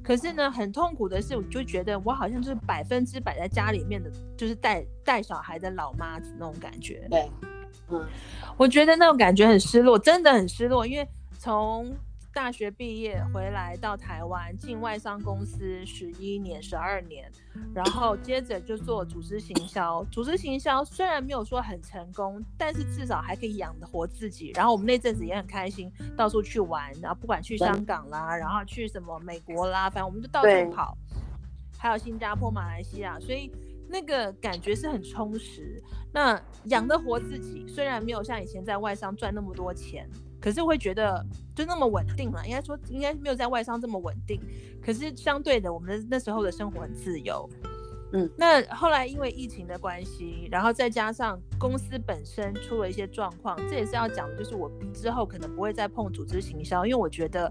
[0.04, 7.06] 可是呢，很痛苦的是，我就觉得我好像就是百分之百在家里面的，就是带带小孩的老妈子那种感觉。
[7.08, 7.30] 对，
[7.88, 8.04] 嗯，
[8.56, 11.94] 我觉得那种感觉很失落，真的很失落，因为从
[12.32, 17.30] 大学毕业回来到台湾，进外商公司十一年、十二年，
[17.74, 20.02] 然后接着就做组织行销。
[20.10, 24.50] 组织行销虽然没有说很成功，但是至少还可以养得活自己。
[24.54, 30.96] 然后我们那阵子也很开心，到处去玩，然后不管去香港啦，然后去什么美国啦，反正我们就到处跑，
[31.78, 33.52] 还有新加坡、马来西亚，所以
[33.88, 35.82] 那个感觉是很充实。
[36.14, 40.08] 那养得活自己，虽然没有像以前在外商赚那么多钱。
[40.42, 41.24] 可是会觉得
[41.54, 44.40] 就那么稳定了，应该说应该没有在外商这么稳定。
[44.84, 47.48] 可是相对的，我们的那时候的生活很自由。
[48.12, 57.50] 嗯，那后来因为疫情的关系，然后再加上公司本身出了一些状况，这也是要讲的，就是我之后可能不会再碰组织行销，因为我觉得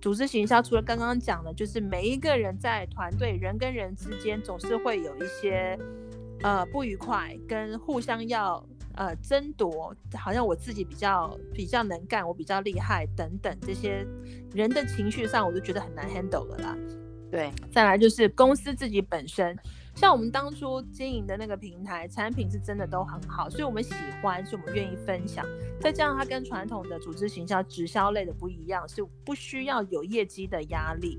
[0.00, 5.78] 组织行销除了刚刚讲的，就是每一个人在团队人跟人之间总是会有一些
[6.42, 8.66] 呃不愉快，跟互相要。
[8.94, 14.06] 呃，争夺好像我自己比较比较能干，我比较厉害等等这些
[14.52, 16.76] 人的情绪上，我都觉得很难 handle 了啦。
[17.30, 19.58] 对，再来就是公司自己本身，
[19.94, 25.42] 像我们当初经营的那个平台，产品是真的都很好，所以我们喜欢，所以我们愿意分享。
[25.80, 31.18] 再加上它跟传统的组织行销、直销类的不一样，是不需要有业绩的压力，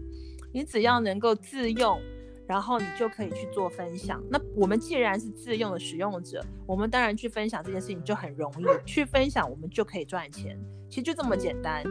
[0.53, 1.99] 你只要能够自用。
[2.47, 4.21] 然后你就可以去做分享。
[4.29, 10.57] 那我们既然是自用的使用者，我们当然去分享这件事情就很容易，去分享我们就可以赚钱。
[10.89, 11.83] 其实就这么简单。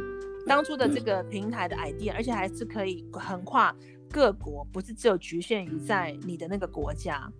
[0.46, 3.74] 当初的这个平台的 idea，而且还是可以横跨
[4.10, 7.30] 各国，不是只有局限于在你的那个国家，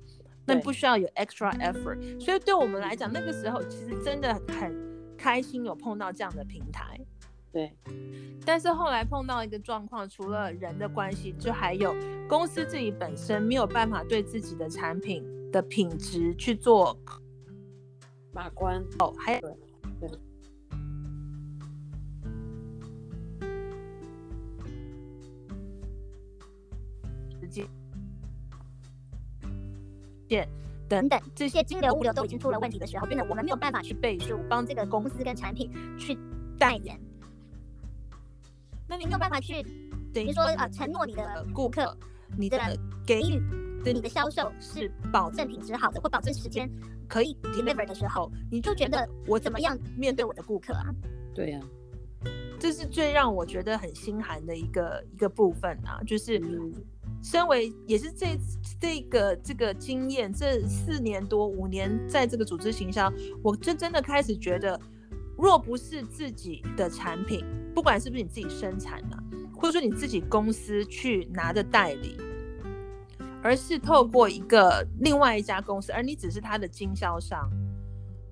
[0.47, 2.21] 那不需要有 extra effort。
[2.21, 4.73] 所以对我们来讲，那个时候其实真的很
[5.19, 6.99] 开心有碰到这样的平台。
[7.53, 7.71] 对，
[8.47, 11.95] 但是后来碰到一个状况，除了人的关系，就还有
[12.27, 16.99] 公司自己本身没有办法对自己的产品的品质去做
[18.33, 18.83] 把关。
[19.01, 19.41] 哦，还有
[20.01, 20.09] 对，
[27.39, 27.67] 时间、
[30.27, 30.49] 电
[30.89, 36.17] 等等这些金流物流都已经出了问题的时候，变得我们没有办法去背书，帮这个公司跟产品去
[36.59, 36.99] 代言。
[38.93, 39.63] 那你没有办法去，
[40.13, 41.97] 等于说啊，承诺你的顾客，
[42.37, 42.59] 你的
[43.07, 43.41] 给予
[43.83, 46.71] 你的销售是保证品质好的，或保证时间
[47.09, 50.95] 可以 deliver 的时候，你就觉得我怎么样面对我的顾客啊？
[51.35, 51.65] 对呀、啊，
[52.61, 56.39] 这是最让我觉得很心寒的一个一个部分啊，就是
[57.23, 58.39] 身为也是这
[58.79, 63.11] 这个这个经验，这四年多五年在这个组织行销，
[63.43, 64.79] 我真真的开始觉得。
[65.37, 69.17] 若不是自己的产品，不管是不是你自己生产的，
[69.55, 72.17] 或者说你自己公司去拿的代理，
[73.43, 77.51] 而是透过一个另外一家公司，而你只是他的经销商，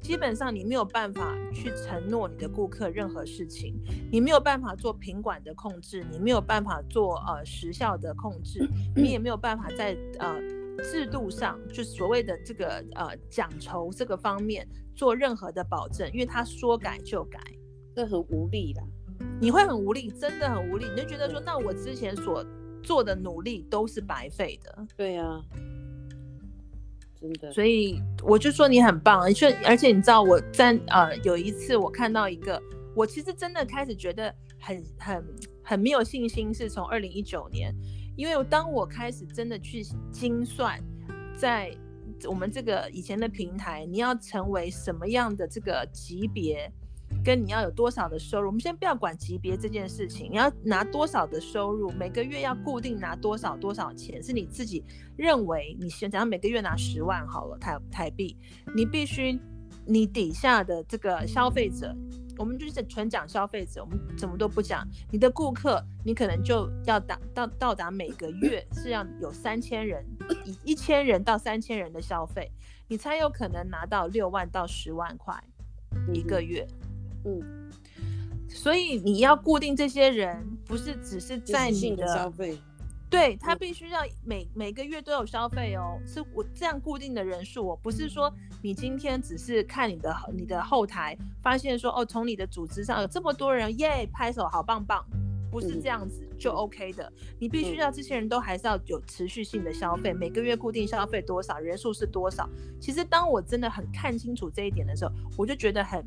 [0.01, 3.75] 基本上你没有办法去承诺你的顾客任何事情，
[4.13, 10.37] 你没有办法做品管的控制，你没有办法做呃时效的控制，你也没有办法在呃
[10.79, 14.67] 制度上，就所谓的这个呃奖酬这个方面。
[14.93, 17.41] 做任何的保证，因为他说改就改，
[17.97, 18.83] 这很无力的。
[19.41, 20.85] 你会很无力，真的很无力。
[20.95, 22.45] 你就觉得说，那我之前所
[22.83, 24.87] 做的努力都是白费的。
[24.99, 25.41] 对呀、啊，
[27.19, 27.51] 真的。
[27.51, 32.61] 所以我就说你很棒，而且而且你知道我在呃有一次我看到一个，
[32.95, 35.25] 我其实真的开始觉得很很
[35.71, 37.73] 很没有信心，是从二零一九年，
[38.17, 40.83] 因为当我开始真的去精算
[41.37, 41.73] 在。
[42.29, 46.71] 我们这个以前的平台，你要成为什么样的这个级别，
[47.25, 48.49] 跟你要有多少的收入？
[48.49, 54.85] 我们先不要管级别这件事情，你要拿多少的收入，每个月要固定拿多少多少钱，是你自己
[55.17, 58.37] 认为你先，假如每个月拿十万好了台台币，
[58.77, 59.41] 你必须
[59.87, 61.97] 你底下的这个消费者。
[62.41, 64.83] 我们就是纯讲消费者，我们什么都不讲。
[65.11, 70.03] 你的顾客，你可能就要达到到达每个月是要有三千人，
[70.47, 72.51] 以一千人到三千人的消费，
[72.89, 75.39] 你才有可能拿到六万到十万块
[76.15, 76.67] 一个月。
[77.27, 77.71] 嗯，嗯，
[78.49, 82.59] 所以你要固定这些人，不是只是在你的消费。
[83.11, 95.05] 对，他必须要每每个月都有消费哦，是我这样固定的人数哦，不是说你今天只是看你的你的后台发现说哦，从你的组织上有这么多人耶，拍手好棒棒，
[95.51, 102.49] 不是这样子就 OK 的，你必须要这些人都还是要有持续性的消费，每个月固定消费多少，人数是多少。
[102.81, 106.07] 其实当我真的很看清楚这一点的时候，我就觉得很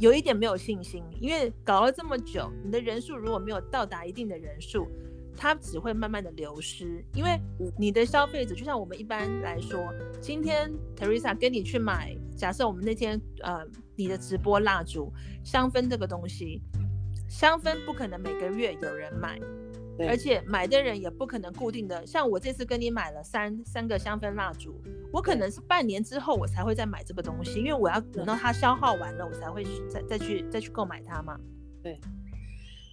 [0.00, 4.88] 有一点没有信心，因为搞了这么久，你的人数如果没有到达一定的人数。
[5.36, 7.38] 它只会慢慢的流失，因为
[7.76, 13.64] 你的消费者就像我们一般来说，今天 Teresa 跟你去买，假设我们那天呃
[13.96, 15.12] 你的直播蜡烛
[15.44, 16.62] 香氛这个东西，
[17.28, 19.38] 香氛不可能每个月有人买，
[20.08, 24.80] 而且买的人也不可能固定的，像我这次跟你买了三三个香氛蜡烛，
[25.12, 31.38] 我可能是半年之后我才会再买这个东西，因为我要等到它消耗完了，我才会再再去再去购买它嘛。
[31.82, 32.00] 对，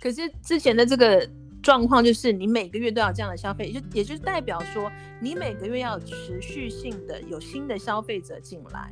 [0.02, 1.30] 可是之前的这个。
[1.62, 8.92] 状况就是你每个月都要这样的消费，也就也就是代表说你每个月要持续性的有新的消费者进来。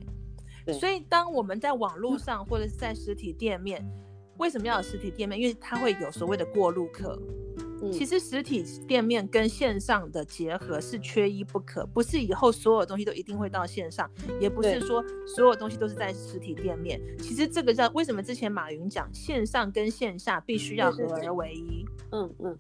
[0.74, 3.84] 所以当我们在网络上或者是在实体店面，
[4.38, 5.40] 为什么要有实体店面？
[5.40, 7.20] 因为它会有所谓的过路客。
[7.92, 17.00] 其实实体店面跟线上的结合是缺一不可，不是以后所有东西都一定会到线上，也不是说所有东西都是在实体店面。
[17.20, 21.86] 其实这个叫为什么之前马云讲线上跟线下必须要合而为一。
[22.12, 22.58] 嗯嗯，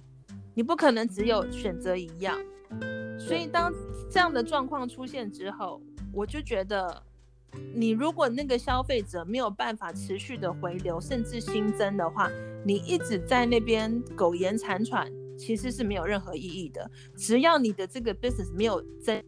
[0.53, 2.37] 你不可能只有选择一样。
[3.19, 3.73] 所以当
[4.09, 5.81] 这样的状况出现之后，
[6.13, 7.03] 我就觉得。
[7.73, 12.29] 你如果那个消费者没有办法持续的回流，甚至新增的话，
[12.65, 16.89] 你一直在那边苟延残喘，其实是没有任何意义的。
[17.15, 19.23] 只要你的这个 business 没有增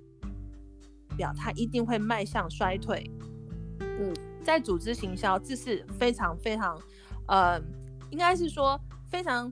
[1.15, 3.10] 表，它一定会迈向衰退。
[3.79, 6.79] 嗯，在组织行销，这是非常非常，
[7.27, 7.62] 呃，
[8.10, 8.79] 应该是说
[9.10, 9.51] 非常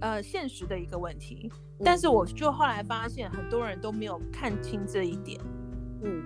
[0.00, 1.50] 呃现实的一个问题。
[1.84, 5.40] 但是我就后来发现，很多人都没有看清这一点，
[6.04, 6.22] 嗯，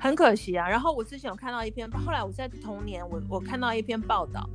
[0.00, 0.68] 很可惜啊。
[0.68, 4.48] 然后我之前有看到一篇，后来我在同年，我我看到一篇报道，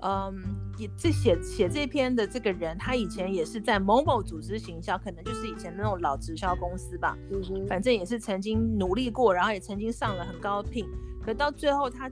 [0.00, 0.40] 嗯，
[0.78, 10.86] 也这写写这篇的这个人，他以前也是在某某组织行销，可能就是以前那种老直销公司吧，嗯，反正也是曾经努力过，然后也曾经上了很高的聘，
[11.22, 12.08] 可到最后他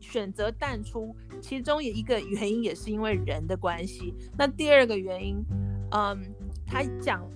[0.00, 4.14] 选择淡出，其中有一个原因也是因为人的关系。
[4.36, 5.44] 那第二个原因。
[5.92, 6.22] 嗯，
[6.64, 7.28] 他讲，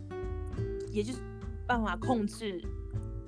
[0.92, 1.18] 也就是
[1.66, 2.62] 办法控制，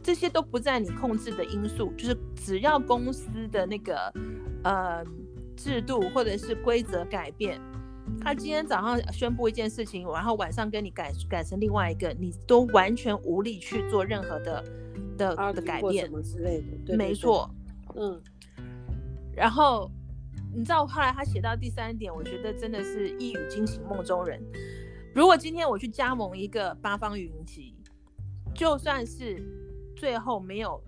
[0.06, 3.96] 这些都不在你控制的因素，就是只要公司的那个
[4.62, 5.04] 呃
[5.56, 7.60] 制度或者是规则改变，
[8.20, 14.64] 他今天早上宣布一件事情，然后晚上跟你改改成另外一个，你都完全无力去做任何的
[15.18, 17.50] 的的改变什么之类的，没错，
[17.96, 18.22] 嗯，
[19.34, 19.90] 然后
[20.54, 24.40] 你知道后来他写到第三点，我觉得真的是一语惊醒梦中人。
[25.12, 27.74] 如果今天我去加盟一个八方云集，
[28.54, 29.42] 就算是
[29.96, 30.80] 最后没有，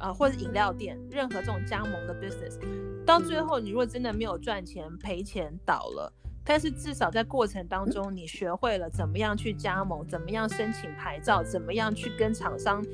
[0.00, 2.58] 呃，或者饮料店，任何这种加盟的 business，
[3.06, 6.12] 到最后你如果真的没有赚钱，赔钱倒了，
[6.44, 12.84] 但是至少在过程当中，你学会了怎么样去加盟，怎么样申请牌照，怎么样去跟厂商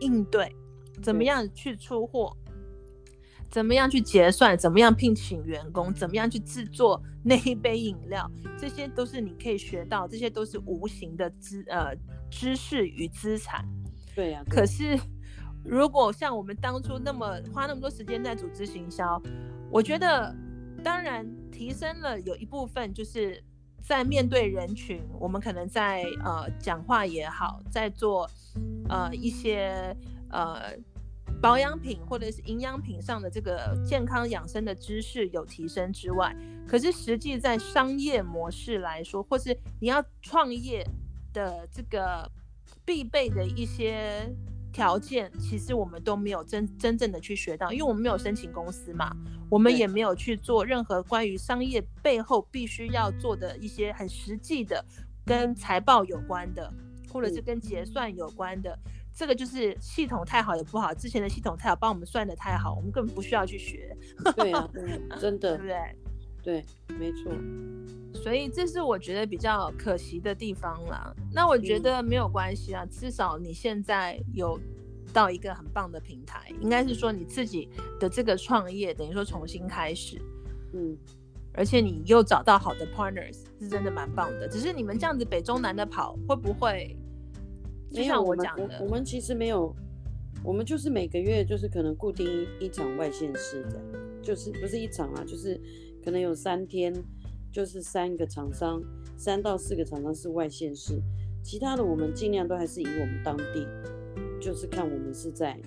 [0.00, 0.54] 应对，
[1.02, 2.36] 怎么样去出货。
[3.48, 4.58] 怎么样去结算？
[4.58, 5.94] 怎么样聘请员工？
[5.94, 8.28] 怎么样去制作那一杯饮料？
[8.58, 11.94] 这些都是你可以学到，这些都是无形的知呃
[12.28, 13.64] 知识与资产。
[14.16, 14.50] 对呀、啊。
[14.50, 14.98] 可是
[15.64, 19.22] 如果像我们当初那么花那么多时间在组织行销，
[19.70, 20.34] 我觉得
[20.82, 23.40] 当然提升了有一部分，就是
[23.80, 28.28] 在面对人群，我们可能在呃讲话也好，在做
[28.88, 29.96] 呃一些
[30.30, 30.74] 呃。
[31.38, 36.34] 保养品或者是营养品上的这个健康养生的知识有提升之外，
[36.66, 40.82] 可是实际在商业模式来说，或是你要创业
[41.34, 42.28] 的这个
[42.86, 44.32] 必备的一些
[44.72, 49.14] 条件，其实我们都没有真真正的去学到，因为我们没有申请公司嘛，
[49.50, 54.82] 我们也没有去做任何关于商业背后必须要做的一些很实际的
[55.24, 56.72] 跟财报有关的，
[57.12, 58.78] 或者是跟结算有关的。
[59.14, 63.96] 这个就是系统太好也不好，之前的系统太好，帮我们算的太好，我们根本不需要去学。
[64.36, 64.68] 对啊，
[65.18, 65.96] 真的，对不对？
[66.42, 66.64] 对，
[66.98, 67.32] 没错。
[68.26, 71.14] 所以这是我觉得比较可惜的地方啦。
[71.32, 74.58] 那我觉得没有关系啊，嗯、至少你现在有
[75.12, 77.68] 到一个很棒的平台，应该是说你自己
[78.00, 80.20] 的这个创业等于说重新开始。
[80.72, 80.98] 嗯，
[81.52, 84.48] 而且你又找到好的 partners，是真的蛮棒的。
[84.48, 86.96] 只是你们这样子北中南的跑，会不会？
[87.92, 89.72] 就像我讲的，我我们其实没有，
[90.42, 93.84] 我们就是每个月就是可能固定一一场外县市这样，
[94.20, 95.56] 就是不是一场啊，就是
[96.04, 96.92] 可能有三天，
[97.56, 98.82] 就是三个厂商，
[99.16, 101.00] 三到四个厂商是外县市，
[101.42, 103.66] 其他的我们尽量都还是以我们当地，
[104.38, 105.58] 就是看我们是在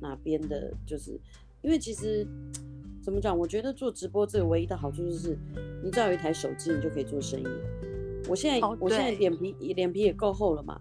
[0.00, 1.20] 哪边的，就是
[1.60, 2.26] 因为其实
[3.02, 5.38] 怎么讲，我觉得做直播这个唯一的好处就是，
[5.82, 7.46] 你只要有一台手机，你就可以做生意。
[8.26, 10.80] 我现在、oh, 我现在脸皮脸皮也够厚了嘛。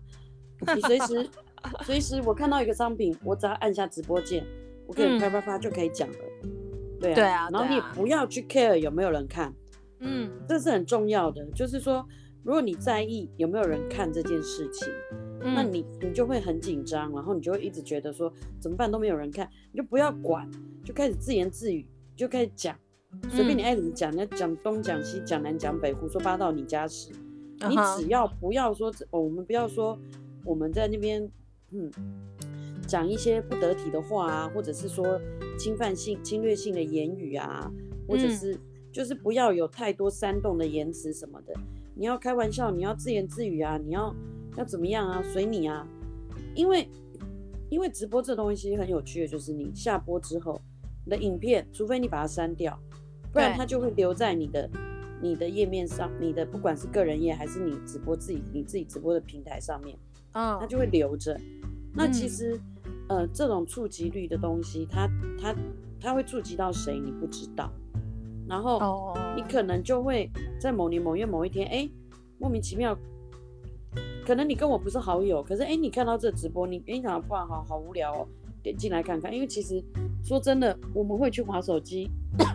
[0.74, 1.30] 你随时
[1.84, 4.46] 随时，我看到一个商品，我只要按下直播键，
[4.88, 6.18] 我可以啪啪啪就可以讲了。
[7.02, 9.54] 对啊，对啊，然后你也不要去 care 有没有人看，
[10.04, 11.46] 嗯，这是很重要的。
[11.56, 12.06] 就是说，
[12.44, 14.88] 如果你在意有没有人看这件事情，
[15.42, 20.50] 嗯、那你你就会很紧张，然后你就会一直觉得说怎么办都没有人看，你就不要管，
[20.84, 22.78] 就开始自言自语，就开始讲，
[23.30, 27.12] 随便你爱怎么讲，你要讲东讲西，讲南讲北，胡说八道你家事，
[27.68, 29.98] 你只要不要说，哦，我们不要说。
[30.46, 31.26] 我们在那边，
[31.72, 31.90] 嗯，
[32.86, 35.18] 讲一些不得体的话啊，或者是说
[35.58, 37.72] 侵犯性、侵略性的言语啊，
[38.06, 38.60] 或者是
[38.94, 41.54] 就是不要有太多煽动的言辞什么的。
[41.96, 44.16] 你要开玩笑，你要自言自语啊，你要
[44.56, 45.22] 要怎么样啊？
[45.34, 45.86] 随你啊。
[46.56, 46.88] 因为
[47.70, 50.62] 因为直播这东西很有趣的，就是你下播之后，
[51.04, 52.80] 你的影片，除非你把它删掉，
[53.32, 54.70] 不然它就会留在你的
[55.22, 59.98] 你的页面上，你的不管是个人页还是你直播自己你自己直播的平台上面。
[60.34, 61.40] 嗯，它就会留着。
[61.96, 62.56] 那其实，
[63.10, 65.08] 嗯、呃，这种触及率的东西，它
[65.40, 65.56] 它
[66.00, 67.72] 它会触及到谁，你不知道。
[68.48, 70.30] 然后你可能就会
[70.60, 71.90] 在某年某月某一天，哎，
[72.40, 72.98] 莫名其妙，
[74.26, 78.28] 可能你跟我不是好友，可是哎，你看到这直播，你哎，想到哇，好好无聊哦，
[78.62, 79.34] 点进来看看。
[79.34, 79.84] 因为其实
[80.24, 82.10] 说真的，我们会去划手机，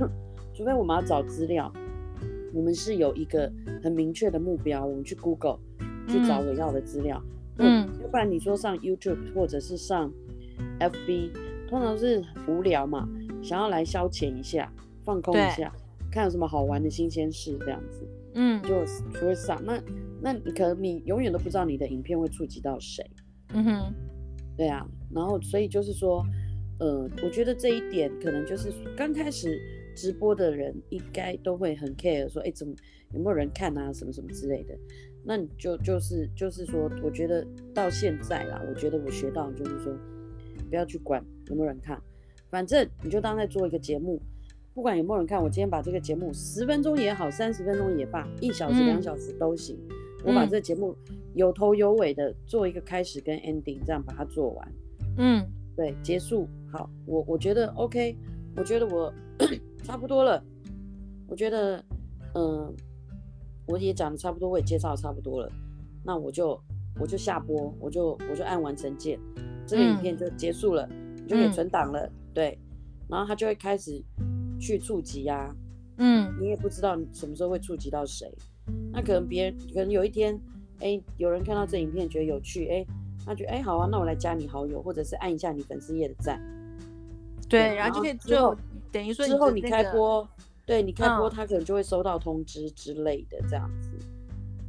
[0.55, 1.73] 除非我们要找资料，
[2.53, 3.51] 我们是有一个
[3.83, 5.59] 很明确的目标，我们去 Google
[6.07, 7.23] 去找我要的资料。
[7.25, 10.13] 嗯嗯，要不然你说上 YouTube 或者是上
[10.79, 11.33] FB，
[11.69, 13.09] 通常是无聊嘛，
[13.43, 14.73] 想要来消遣一下，
[15.09, 15.75] 放空一下，
[16.13, 18.07] 看有什么好玩的新鲜事这样子。
[18.35, 18.85] 嗯，就
[19.19, 19.59] 就会上。
[19.65, 19.83] 那
[20.21, 23.03] 那你可能你永远都不知道你的影片会触及到谁。
[23.55, 23.95] 嗯哼，
[24.55, 24.87] 对啊。
[25.11, 26.23] 然后所以就是说，
[26.79, 29.59] 呃，我觉得这一点可能就是刚开始
[29.97, 32.75] 直播的人应该都会很 care，说，哎，怎么
[33.15, 34.77] 有没有人看啊，什么什么之类的。
[35.25, 37.45] 那你就就是就是说，我觉得
[37.75, 39.93] 到现在啦，我觉得我学到就是说，
[40.69, 42.01] 不要去管有没有人看，
[42.51, 44.21] 反正你就当在做一个节目，
[44.79, 50.97] 不管有没有人看，我今天把这个节目十分钟也好，三十分钟也罢，一小时、两小时都行，嗯、我把这个节目
[51.35, 54.73] 有头有尾的做一个开始跟 ending，这样把它做完。
[55.17, 56.47] 嗯，对，结束。
[56.71, 58.17] 好，我我觉得 OK，
[58.55, 59.13] 我觉得我
[59.83, 60.41] 差不多了，
[61.27, 61.85] 我觉得
[62.37, 62.73] 嗯。
[63.67, 65.51] 我也讲的差不多，我也介绍的差不多了，
[66.05, 66.57] 那我就
[67.01, 69.19] 我就下播，我就我就按完成键，
[69.67, 72.59] 这个影片就结束了，嗯、就可以存档了，嗯、对，
[73.09, 74.01] 然后他就会开始
[74.59, 75.57] 去触及呀、啊，
[75.99, 78.33] 嗯，你也不知道你什么时候会触及到谁，
[78.93, 80.39] 那可能别人可能有一天，
[80.81, 82.87] 哎，有人看到这影片觉得有趣，哎，
[83.25, 86.41] 他觉得哎好啊，那我来加你好友，或者是按一下你粉丝页的赞，
[87.49, 88.57] 对，然后就可以之后
[88.91, 90.29] 等于说之后你开播。
[90.67, 93.89] 对你开播，他可能就会收到通知之类的，这样子。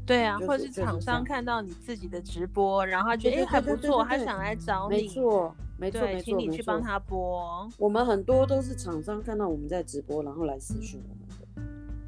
[0.05, 4.95] 对啊，或者是厂商看到你自己的直播，然后他觉得还不错，他想来找你。
[4.95, 7.69] 没错，没错，没错，请你去帮他播。
[7.77, 11.35] 我们很多都是厂商看到我们在直播，然后来私讯我们的。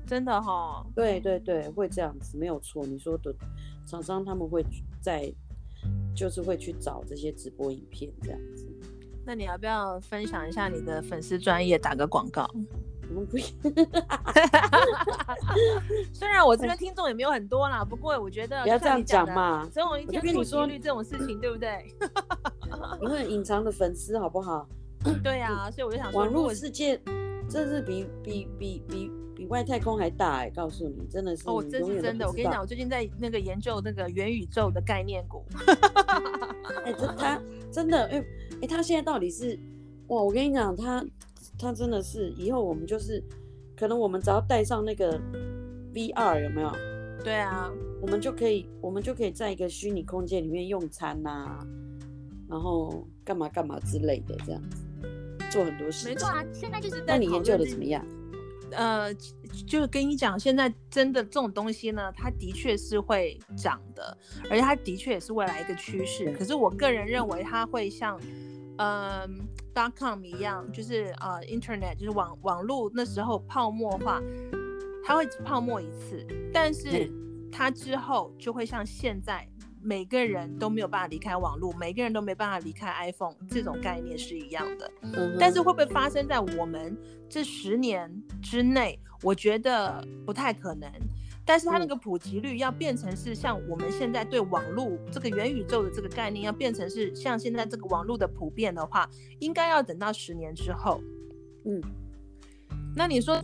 [0.05, 0.85] 真的哈？
[0.93, 2.85] 对对对，会这样子，没有错。
[2.85, 3.33] 你说的
[3.85, 4.61] 厂商他们会
[4.99, 5.33] 在，
[6.13, 8.67] 就是会去找这些直播影片这样子。
[9.25, 12.45] 那你要不要分享一下你的粉丝专业，打个广告？
[16.13, 21.85] 虽然我这边听众也没有很多啦，不过我觉得不要这样讲嘛，总有一天触及率这种事情，对不对？
[23.01, 24.67] 你会隐藏的粉丝好不好？
[25.23, 26.99] 对啊，所以我就想说，网络世界
[27.49, 30.49] 真是比比比比比外太空还大哎！
[30.51, 32.27] 告诉你，真的是哦，这是真的。
[32.27, 35.43] 我跟你讲，我最近在那个研究那个元宇宙的概念股。
[36.85, 37.41] 哎，这他
[37.71, 38.23] 真的哎
[38.61, 39.57] 哎，他现在到底是
[40.07, 40.21] 哇？
[40.21, 41.03] 我跟你讲，他。
[41.57, 43.23] 他真的是，以后我们就是，
[43.75, 45.19] 可能我们只要带上那个
[45.93, 46.71] VR 有没有？
[47.23, 47.71] 对啊，
[48.01, 51.67] 我们就可以，我们就可以在一个虚拟空间里面用餐呐、啊，
[52.49, 54.77] 然后干嘛干嘛之类的，这样子
[55.51, 56.09] 做很多事情。
[56.09, 57.05] 没错啊，现在就是在。
[57.05, 58.03] 那你研究的怎么样？
[58.71, 59.13] 呃，
[59.67, 64.17] 就是跟你讲，现在真的这种东西呢，它的确是会涨的，
[64.49, 66.31] 而且它的确也是未来一个趋势。
[66.31, 68.19] 可是我个人认为，它会像，
[68.77, 69.47] 嗯。
[69.73, 74.21] Dot com 一样，就是呃，internet 就是网网络那时候泡沫化，
[75.05, 77.11] 它会泡沫一次，但是
[77.51, 79.47] 它之后就会像现在
[79.81, 84.91] 每个人都没有办法离开网络，每个人都没办法离开 iPhone 这种概念是一样的。
[85.01, 86.97] 嗯，但是会不会发生在我们
[87.29, 88.11] 这十年
[88.41, 88.99] 之内？
[89.23, 90.91] 我觉得不太可能。
[91.43, 101.01] 但是它那个普及率要变成是像我们现在对网络这个元宇宙的这个概念，要变成是像现在这个网络的普遍的话，应该要等到十年之后。
[101.65, 101.81] 嗯，
[102.95, 103.41] 那你说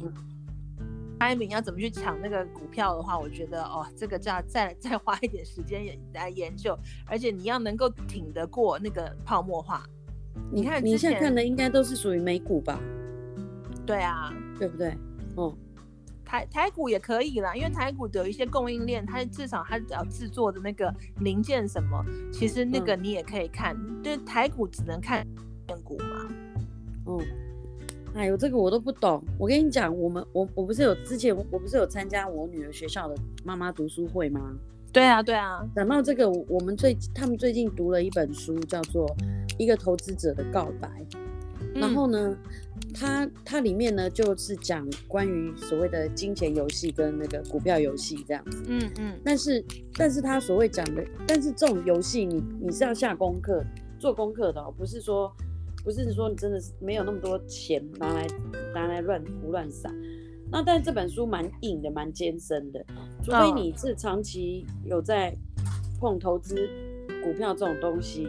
[1.20, 5.84] 艾米要怎么去抢那个股票的话，我觉得哦，这个就要再再花一点时间
[6.14, 6.78] 来研究，
[7.08, 9.84] 而且你要能够挺得过那个泡沫化。
[10.52, 12.80] 你看你现在看的应该都是属于美股吧？
[13.88, 14.95] 对啊，对不对？
[15.36, 15.58] 哦。
[16.28, 22.03] 台台股也可以啦，因为台股有一些供应链，它至少它只要制作的那个零件什么，
[22.34, 23.78] 其实那个你也可以看。
[24.03, 25.25] 对、嗯，台股只能看
[25.65, 26.28] 电股嘛。
[27.05, 27.19] 嗯，
[28.13, 29.23] 哎呦，这个我都不懂。
[29.39, 33.15] 我跟你讲，我们我我不是有之前我不是有参加我女儿学校的
[33.45, 34.53] 妈妈读书会吗？
[34.91, 35.65] 对啊，对啊。
[35.73, 39.07] 讲到这个，我们最他们最近读了一本书，叫做
[39.57, 40.89] 《一个投资者的告白》。
[41.73, 42.36] 然后呢，
[42.93, 48.63] 它它里面呢就是讲关于所谓的金钱游戏跟那个股票游戏这样子。
[48.67, 49.19] 嗯嗯。
[49.23, 49.63] 但是
[49.95, 53.63] 但是他所谓讲的，但是这种游戏你你是要下功课
[53.99, 55.32] 做功课的哦，不是说
[55.84, 58.28] 不是说你真的是没有那么多钱拿来
[58.73, 59.93] 拿来乱胡乱撒。
[60.51, 62.86] 那但是这本书蛮硬的，蛮艰深的，
[63.23, 65.36] 除非你是长期有在
[65.99, 66.69] 碰投资
[67.23, 68.28] 股票这种东西，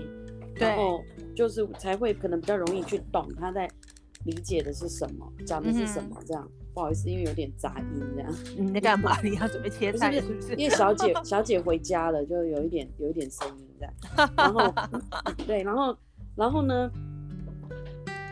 [0.57, 1.03] 然后。
[1.37, 3.71] 就是才会可能比较容易去懂它在
[4.25, 6.43] 理解的是什么，讲的是什么这样。
[6.45, 8.35] 嗯、不好意思，因为有点杂音这样。
[8.57, 9.21] 你在干嘛？
[9.23, 10.55] 你要准备切菜是不是？
[10.57, 14.33] 因为小姐 小姐回家了，就有一点有一点声音这样。
[14.37, 14.75] 然后
[15.47, 15.97] 对，然后
[16.37, 16.91] 然后呢，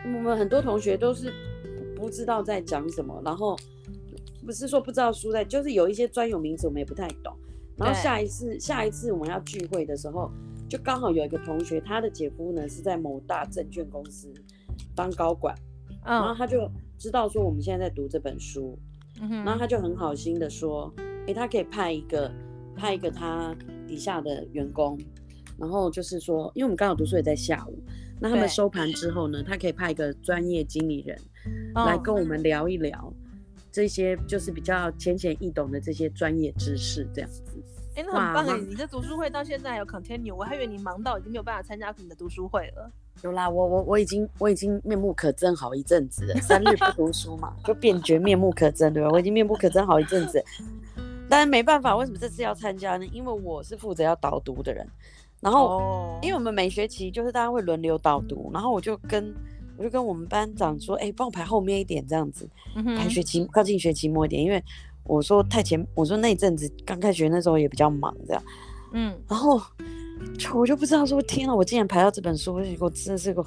[0.05, 1.33] 我们很多同学都是
[1.97, 3.57] 不知道在讲什么，然后
[4.45, 7.37] 不是说不知道书在，就是有一些专有名词我们也不太懂。
[7.77, 10.31] 然后下一次下一次我们要聚会的时候。
[10.69, 14.35] 就刚好有一个同学，他的姐夫呢是在某大证券公司
[14.97, 15.55] 当高管，
[16.07, 18.79] 嗯，然后他就知道说我们现在在读这本书，
[19.21, 20.93] 嗯，然后他就很好心的说，
[21.27, 22.33] 哎，他可以派一个
[22.75, 23.55] 派一个他
[23.87, 24.99] 底下的员工，
[25.59, 27.79] 然后就是说，因为我们刚好读书也在下午，
[28.21, 31.19] 那他们收盘之后呢，他可以派一个专业经理人
[31.75, 33.13] 来跟我们聊一聊
[33.71, 37.43] 这些就是比较浅显易懂的这些专业知识，这样子。
[37.95, 38.59] 哎，那很棒哎！
[38.69, 42.93] 你的读书会到现在还有 continue，我还以为你忙到已经没有办法参加你的读书会了。
[43.23, 46.35] 有啦，我我我已经我已经面目可憎好一阵子了。
[46.41, 49.09] 三日不读书嘛，就变觉面目可憎，对吧？
[49.11, 50.45] 我已经面目可憎好一阵子，
[51.29, 53.07] 但是没办法，为什么这次要参加呢？
[53.07, 54.87] 因为我是负责要导读的人，
[55.41, 59.35] 然后、哦、因为我们每学期就是大家会轮流导读，然后我就跟
[59.77, 64.63] 我就跟我们班长说，哎，帮我排后面一点，这样子，嗯、排学期靠近学期末一点，因为。
[65.09, 68.43] 我说太前，我说那阵子刚开学那时候也比较忙，这样，
[68.91, 69.65] 嗯，然后就
[70.55, 73.45] 我就不知道说，天啊，我竟然排到这本书，我真的是个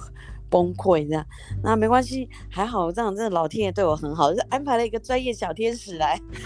[0.50, 1.26] 崩溃这样。
[1.64, 6.44] 那没关系，还好这样，真的老天爷对我很好，就是安排了一个专业小天使来 给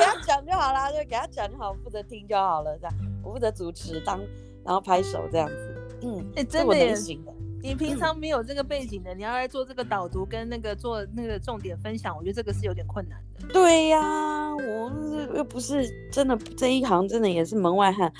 [0.00, 4.20] 他讲就好啦，就给他讲就好，负责听就好了，这样，我负责主持当，
[4.64, 7.32] 然后拍手这样子，嗯，哎、欸，真的也行的。
[7.62, 13.48] 你平常没有这个背景的，你要来做这个导读跟那个做那个重点分享，我觉得这个是有点困难的。
[13.52, 14.92] 对呀、啊，我
[15.34, 18.12] 又不是真的这一行，真的也是门外汉。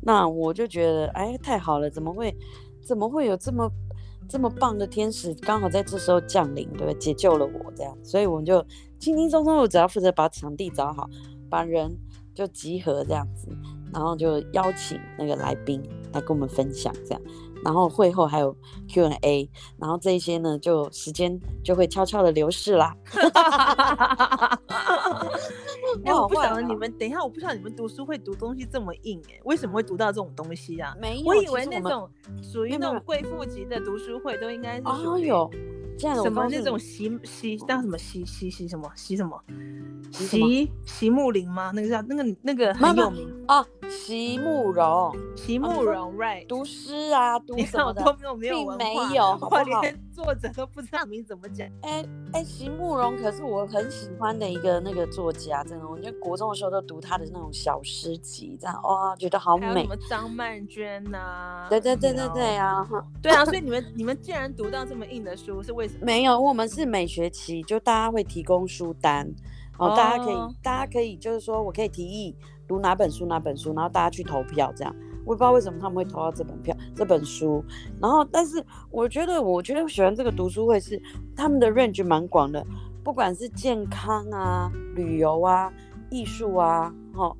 [0.00, 2.34] 那我就觉得，哎，太好了，怎么会，
[2.86, 3.70] 怎么会有这么
[4.28, 6.92] 这么棒的天使刚好在这时候降临，对吧？
[7.00, 8.64] 解救了我这样，所以我们就
[8.98, 11.08] 轻轻松松，我只要负责把场地找好，
[11.48, 11.90] 把人
[12.34, 13.48] 就集合这样子，
[13.92, 15.82] 然后就邀请那个来宾
[16.12, 17.20] 来跟我们分享这样。
[17.64, 18.54] 然后会后还有
[18.88, 22.94] Q&A，然后这一些呢，就时间就会悄悄的流逝啦。
[26.04, 30.94] 哎，我不晓得你们，等一下，我不晓得你们读书会读东西这么硬哎，为什么会读到这种东西啊？
[31.00, 32.10] 没有，我以为那种
[32.42, 35.28] 属于那种贵妇级的读书会都应该是属于
[36.22, 39.40] 什么那种席席叫什么席席席什么席什么
[40.10, 41.70] 席席慕林吗？
[41.74, 43.64] 那个叫那个那个很有名啊。
[43.88, 46.46] 席慕蓉，席慕蓉，right？
[46.46, 49.62] 读诗啊，读什么的，都没有没有，并没有，好不好？
[49.62, 51.66] 我连作者都不知道名怎么讲。
[51.82, 59.66] 哎哎，席慕蓉可是我很喜欢的一个那个作家，真的，我觉得国中的时候都读他的那种小诗集，这样哇，觉得好美。
[59.66, 61.66] 还有什么张曼娟呐？
[61.68, 62.86] 对对对对对啊，
[63.22, 66.00] 对啊，所以你们你们既然读到这么硬的书，是为什么？
[66.04, 69.28] 没有，我们是每学期就大家会提供书单，
[69.78, 72.34] 哦，大家可以大家可以就是说我可以提议。
[72.74, 74.92] 读哪本书哪本书，然后大家去投票，这样
[75.24, 77.64] 我也不知道为什么他们会投到这本票这本书。
[78.00, 81.00] 然后，但是我觉得，我觉得喜欢这个读书会是
[81.36, 82.66] 他们的 range 蛮广的，
[83.04, 85.72] 不管是健康啊、旅游啊、
[86.10, 87.32] 艺术啊，哈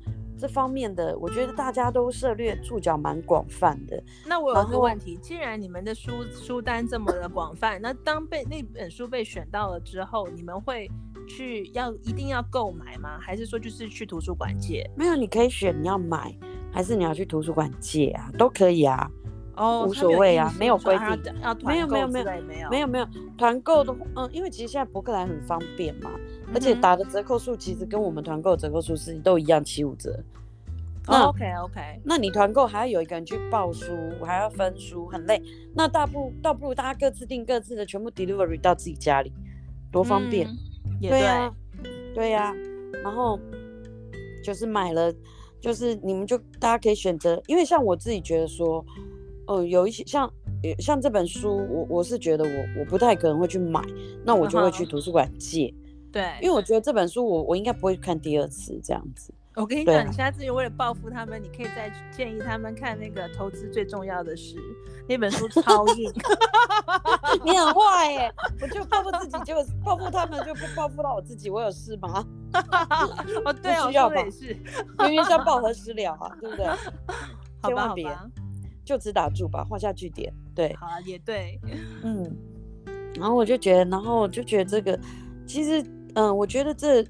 [0.45, 4.03] 这方面的，我觉得大家都涉猎触角蛮广泛的。
[4.27, 10.87] 那我有个问题，既然你们的书书单这么的广泛，那当被那本书被选到了之后，你们会？
[11.27, 13.17] 去要一定要购买吗？
[13.19, 14.87] 还是说就是去图书馆借？
[14.95, 16.31] 没有，你可以选你要买，
[16.71, 18.29] 还是你要去图书馆借啊？
[18.37, 19.09] 都可以啊，
[19.55, 21.07] 哦，无所谓啊，没有规定。
[21.65, 26.11] 没有没有没有没有没有没有团购的，嗯，因为其实现在博客来很方便嘛，
[26.53, 30.19] 而且打的折扣数其实跟我们团购折扣数是都一样，七五折。
[31.07, 35.39] 那 OK OK，那你团购还要有一个人去报书，我还要分书，很累。
[35.75, 39.31] 那大不倒不如大家各自订各自的，全部 delivery 到自己家里，
[39.91, 40.49] 多方便。
[40.99, 41.53] 对呀，
[42.15, 42.51] 对呀，
[43.03, 43.39] 然后
[44.43, 45.13] 就是买了，
[45.61, 48.83] 就是你们就大家可以选择，因为像我自己觉得说，
[49.47, 50.31] 哦、呃，有一些像
[50.79, 53.81] 像这本书，我我是觉得我我不太可能会去买，
[54.23, 55.73] 那我就会去图书馆借，
[56.11, 59.33] 对，因为我觉得这本书我我应该不会看第二次这样子。
[59.55, 64.57] 我跟你讲，啊、你下次为了报复他们，你可以再建议他们看那个投资最重要的是
[65.07, 66.11] 那本书超硬。
[67.45, 68.33] 你很坏耶！
[68.61, 71.49] 我就报复自己，就报复他们，就不报复到我自己。
[71.49, 72.25] 我有事吗？
[73.45, 74.17] 哦，对哦，需要吧？
[74.17, 74.57] 也是，
[75.09, 76.29] 因为叫报何时了啊？
[76.41, 76.65] 对不对？
[77.63, 78.05] 千万别，
[78.85, 80.31] 就此打住吧，画下句点。
[80.53, 81.59] 对，好啊，也对。
[82.03, 82.37] 嗯，
[83.15, 84.97] 然后我就觉得，然后我就觉得这个，
[85.45, 85.81] 其实，
[86.13, 87.05] 嗯、呃，我觉得这。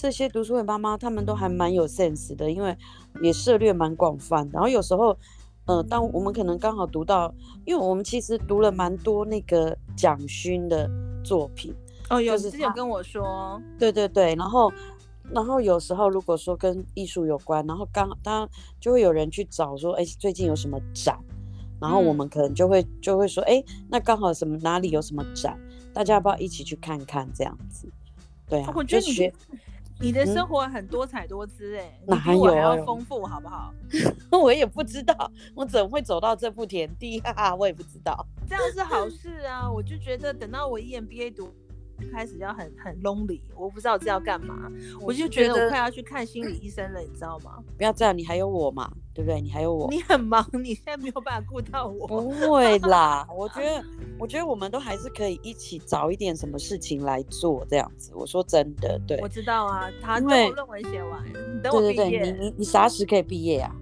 [0.00, 2.76] 这些读书会妈妈他们都还蛮有 sense 的，因为
[3.20, 4.48] 也涉略蛮广泛。
[4.52, 5.18] 然后有时候，
[5.64, 10.88] 呃，当我们可能刚好读到，因为我们其实读了蛮多那个蒋勋的
[11.24, 11.74] 作品。
[12.10, 13.60] 哦，有之前跟我说。
[13.76, 14.72] 对对对，然后，
[15.32, 18.48] 然后有时候如果说跟艺术有关，然后刚当然
[18.80, 21.18] 就会有人去找说，哎，最近有什么展，
[21.80, 25.58] 然后我们可能就会就会说，哎，那刚好什么哪里有什么展，
[25.92, 27.88] 大家要不要一起去看看这样子？
[28.48, 29.32] 对啊，我觉得你。
[30.00, 33.74] 你的生活很多彩多姿哎、欸，哪、嗯、有还要丰富好不好？
[34.30, 35.12] 我也不知道，
[35.56, 37.52] 我怎么会走到这步田地啊？
[37.52, 39.68] 我也不知道，这样是好事啊！
[39.68, 41.52] 我就觉得等到我 EMBA 读
[42.12, 44.70] 开始要很很 lonely，我不知道这要干嘛，
[45.00, 47.62] 我就觉得我快要去看心理医生了，你知道吗？
[47.76, 49.40] 不要这样，你还有我嘛，对不对？
[49.40, 52.06] 你还有我，你很忙，你现在没有办法顾到我。
[52.06, 53.84] 不会 啦，我觉得，
[54.18, 58.12] 我觉得我们都还是可以一起找一点什么事情来做，这样子。
[58.14, 61.94] 我说真的，对，我知道啊，他等我论文写完，你等我毕业。
[61.94, 63.74] 对对对，你你你啥时可以毕业啊？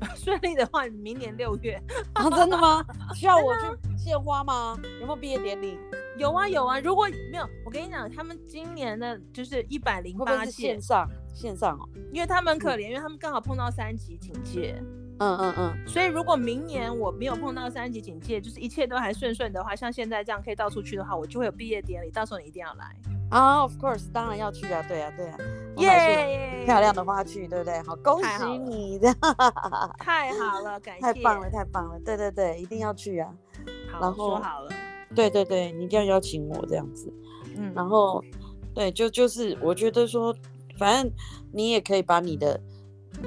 [0.16, 1.80] 顺利的话，明年六月
[2.12, 2.28] 啊？
[2.28, 2.84] 真的吗？
[3.14, 3.60] 需要我去
[4.04, 4.78] 献花吗？
[5.00, 5.78] 有没有毕业典礼？
[6.18, 6.78] 有啊有啊。
[6.78, 14.76] 如果没有，我跟你讲，他们今年的就是一百零八届线上线上哦，因为他们可怜，嗯、因为他们刚好碰到三级警戒。
[15.20, 15.88] 嗯嗯嗯。
[15.88, 22.10] 所以如果明年我没有碰到三级警戒，就是一切都还顺顺的话，像现在这样可以到处去的话，我就会有毕业典礼。
[22.10, 22.94] 到时候你一定要来
[23.30, 24.84] 啊！Of course，当然要去啊！
[24.86, 25.38] 对啊对啊。
[25.78, 26.62] 耶！
[26.64, 27.82] 漂亮的花去，对不对？
[27.82, 28.98] 好，恭喜你！
[29.00, 29.16] 这样
[29.98, 31.98] 太好了，感谢，太棒了，太棒了！
[32.04, 33.34] 对对对，一定要去啊！
[33.94, 34.70] 好，然后说好了，
[35.14, 37.12] 对对对，你一定要邀请我这样子。
[37.56, 38.22] 嗯，然后
[38.74, 40.34] 对，就就是我觉得说，
[40.78, 41.12] 反正
[41.52, 42.60] 你也可以把你的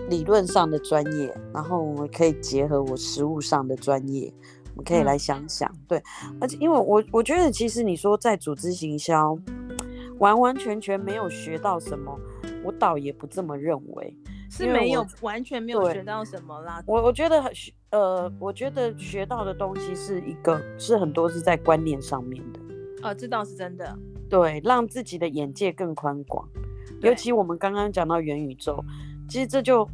[0.09, 4.32] 理论上的专业，然后我们可以结合我实务上的专业，
[4.74, 5.70] 我们可以来想想。
[5.72, 6.03] 嗯、对，
[6.41, 9.38] 而且因为我我觉得，其实你说在组织行销，
[10.20, 12.20] 完完全全没有学到什么。
[12.63, 14.13] 我倒也不这么认为，
[14.49, 16.81] 是没有完全没有学到什么啦。
[16.85, 22.59] 我我觉得学呃，我觉得学到的东西是一个是很多是在观念上面的。
[23.03, 23.97] 呃，这倒是真的。
[24.29, 26.47] 对，让自己的眼界更宽广。
[27.01, 28.83] 尤其我们刚刚讲到元宇宙，
[29.29, 29.87] 其实这就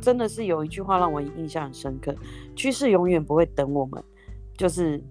[0.00, 2.14] 真的是有一句话让我印象很深刻：
[2.56, 4.02] 趋势永远不会等我们，
[4.56, 5.02] 就是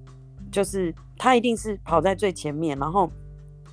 [0.51, 3.09] 就是它一定是跑在最前面，然后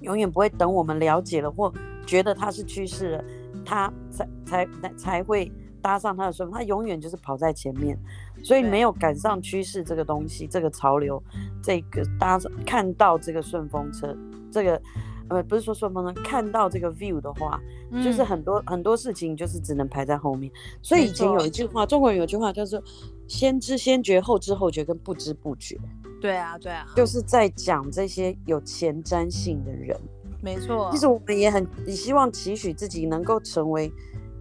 [0.00, 1.72] 永远不会等我们了解了或。
[2.06, 3.24] 觉得它是趋势了，
[3.64, 5.50] 他才才才才会
[5.82, 7.98] 搭上他的顺风，他永远就是跑在前面，
[8.42, 11.22] 所以没有赶上趋势这个东西，这个潮流，
[11.62, 14.16] 这个搭上看到这个顺风车，
[14.50, 14.80] 这个
[15.28, 17.60] 呃不是说顺风车，看到这个 view 的话，
[17.90, 20.50] 嗯、就是很多很多事情就是只能排在后面。
[20.80, 22.82] 所以以前有一句话，中国人有句话叫做
[23.28, 25.78] “先知先觉，后知后觉”跟“不知不觉”。
[26.20, 29.98] 对啊，对啊，就是在讲这些有前瞻性的人。
[30.44, 33.90] 没错，其实我们也很也希望期许自己能够成为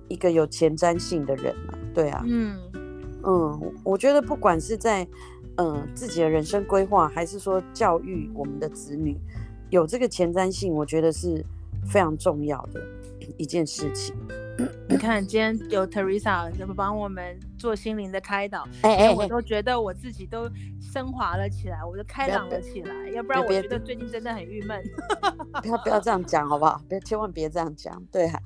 [0.10, 2.60] 一个有前瞻性的人啊，对啊，嗯
[3.24, 5.08] 嗯，我觉得不管是在
[5.56, 9.18] 嗯、呃、自己的人生规划，还是说教育我们的子女，
[9.70, 11.42] 有这个前瞻性，我觉得是
[11.88, 12.82] 非常重要的
[13.38, 14.14] 一件事情。
[14.88, 20.48] 你看，今天有 Teresa 怎么帮我们做心灵的开导，哎哎，我都觉得我自己都
[20.80, 22.94] 升华了起来，我都开朗了起来。
[23.10, 24.82] 要不然我觉得最近真的很郁闷。
[25.62, 26.80] 不要不要这样讲好不好？
[26.88, 28.00] 别千万别这样讲。
[28.12, 28.40] 对啊，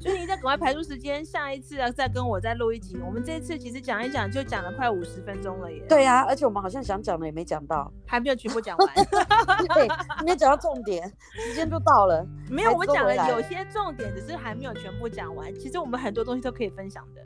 [0.00, 2.98] 所以你再赶快排出时间，下一次要再跟我再录一集。
[3.04, 5.82] 我们这一次其实讲一讲就讲了快五十分钟了耶。
[5.88, 8.88] 对啊，而且我们好像想讲的也没讲到，还没有全部讲完。
[9.74, 9.88] 对，
[10.22, 12.26] 没有讲到重点，时间就到了。
[12.50, 15.54] 没有，我们讲了有些重点，只是还没有全部讲完。
[15.64, 17.22] 其实我们很多东西都可以分享的。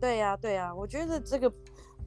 [0.00, 1.48] 对呀、对呀、我觉得这个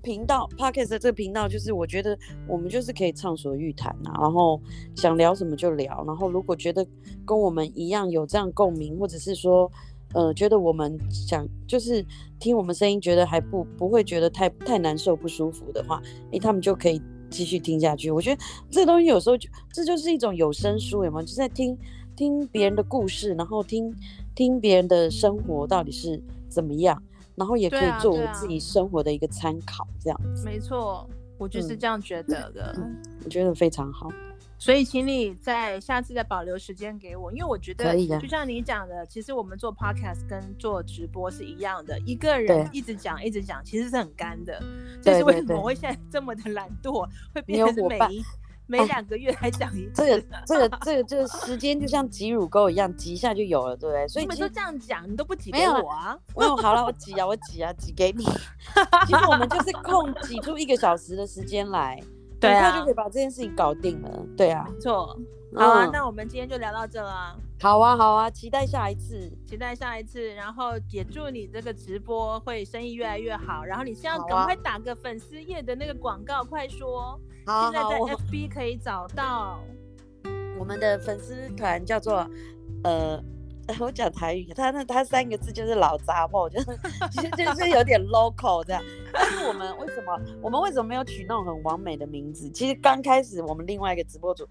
[0.01, 2.19] 频道 Podcast 的这个频道，就是我觉得
[2.49, 4.61] 我们就是可以畅所欲谈啊，然后
[4.93, 6.03] 想聊什么就聊。
[6.05, 6.85] 然后如果觉得
[7.25, 9.71] 跟我们一样有这样共鸣，或者是说，
[10.13, 12.05] 呃，觉得我们想就是
[12.41, 16.01] 听我们声音，觉得还不不会觉得太太难受不舒服的话，
[16.31, 18.11] 诶，他们就可以继续听下去。
[18.11, 21.25] 我觉得这东西有时候就这就是一种有声书，有没有？
[21.25, 21.77] 就在听
[22.17, 23.95] 听别人的故事，然后听
[24.35, 27.01] 听别人的生活到底是怎么样。
[27.35, 30.43] 然后也可以作为自己生活的一个参考，这样子。
[30.43, 32.75] 没错，我就是这样觉得的。
[33.23, 34.11] 我觉得非常好。
[34.57, 44.61] 所以，请你在下次再保留时间给我，因为我觉得，就像你讲的，其实我们做 podcast 跟做直播是一样的，一个人一直讲一直讲，其实是很干的。
[45.01, 48.21] 这是为什么我会现在这么的懒惰，会变成是每一。
[48.69, 54.07] 每两个月还讲一次，这个这个这个这个时间就像挤乳沟一样，挤一下就有了，对不对？
[54.07, 56.15] 所以你们都这样讲，你都不挤给我啊？
[56.37, 58.23] 没有，好了，我挤啊，我挤啊，挤给你。
[59.07, 61.99] 其实我们就是空挤出一个小时的时间来，
[62.39, 64.25] 对啊，就可以把这件事情搞定了。
[64.37, 65.19] 对啊，没错。
[65.55, 67.35] 好啊，那我们今天就聊到这了。
[67.61, 70.33] 好啊，好啊，期待下一次，期待下一次。
[70.33, 73.65] 然后也祝你这个直播会生意越来越好。
[73.65, 77.19] 然后你现在赶快打个粉丝页的那个广告，快说。
[77.45, 79.59] 现在在 FB 可以找到
[80.57, 82.25] 我们的粉丝团，叫做
[82.83, 83.21] 呃，
[83.79, 86.67] 我讲台语，他那他三个字就是老杂货，就是
[87.11, 88.81] 其实就是有点 local 这样。
[89.11, 92.49] 但是我们为什么我们为什么没有取那种很完美的名字？
[92.51, 94.47] 其实刚开始我们另外一个直播主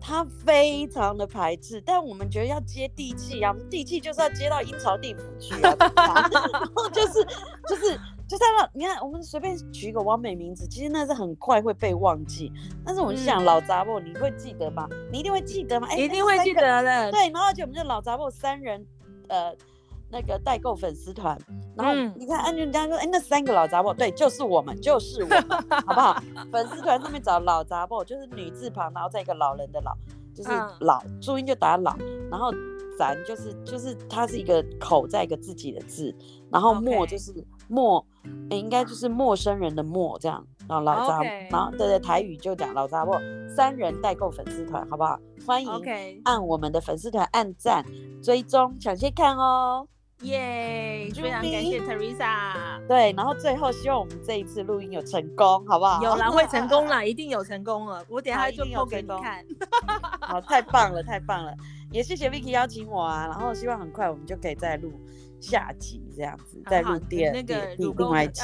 [0.00, 5.76] 他非常的排斥，但我们觉得要接地气啊，地气就是要接到阴曹地府去啊，
[6.50, 7.24] 然后就是
[7.68, 7.98] 就是。
[8.30, 12.52] 就是老，你看我们随便取一个完美名字，其实那是很快会被忘记。
[12.84, 14.88] 但是我就想、嗯、老杂货，你会记得吗？
[15.10, 15.88] 你一定会记得吗？
[15.90, 17.10] 哎，一定会记得的。
[17.10, 18.86] 对，然后就我们就老杂货三人，
[19.26, 19.52] 呃，
[20.10, 21.38] 那个代购粉丝团。
[21.76, 25.42] 然后你看，安全家说，哎，那三个老杂货，对，就是我们，就是我们，
[25.86, 26.22] 好不好？
[26.52, 29.92] 粉丝团上面找老杂货，就是女字旁，然后再一个老人的老，
[30.34, 30.50] 就是
[30.80, 31.96] 老，注音就打老，
[32.30, 32.50] 然后。
[32.98, 36.14] 咱就是就是它是一个口在一个自己的字，
[36.50, 37.32] 然后陌就是
[37.66, 38.04] 陌，
[38.50, 40.46] 欸、应该就是陌生人的陌这样。
[40.68, 41.50] 然后老杂，okay.
[41.50, 45.18] 然后对对，台语就讲老杂货三人代购粉丝团，好不好？
[45.46, 45.70] 欢迎
[46.24, 47.82] 按我们的粉丝团按赞
[48.22, 49.88] 追踪，抢先看哦。
[50.22, 52.86] 耶、yeah，非常感谢 Teresa。
[52.86, 56.02] 对，然后最后希望我们这一次录音有成功，好不好？
[56.02, 58.04] 有啦，会成功啦， 一定有成功了。
[58.08, 59.44] 我等下就播给你看。
[60.20, 61.54] 好，太棒了，太棒了。
[61.90, 64.92] 也谢谢 Vicky 邀请我啊，然后希望很快我们就可以再录
[65.40, 68.42] 下集这样子，再录第二、那个另外一集。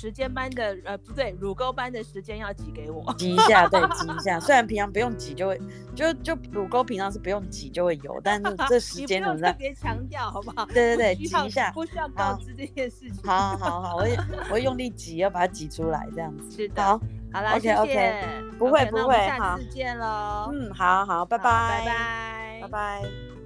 [0.00, 4.40] 时间班的呃不对，乳沟班的时间要挤给我，挤一下，对，挤一下。
[4.40, 5.60] 虽然平常不用挤就会，
[5.94, 9.52] 就就乳沟平常是不用挤就会有，但是这时间怎么样？
[9.52, 10.64] 特别强调好不好？
[10.72, 13.22] 对对对，挤一下，不需要告知这件事情。
[13.24, 14.16] 好好好，我会
[14.48, 16.50] 我会用力挤，要把它挤出来这样子。
[16.50, 16.98] 是的，好，
[17.34, 18.24] 好了，OK OK，
[18.58, 20.48] 不会不会，下次见喽。
[20.54, 23.39] 嗯，好好，拜拜，拜拜，拜拜。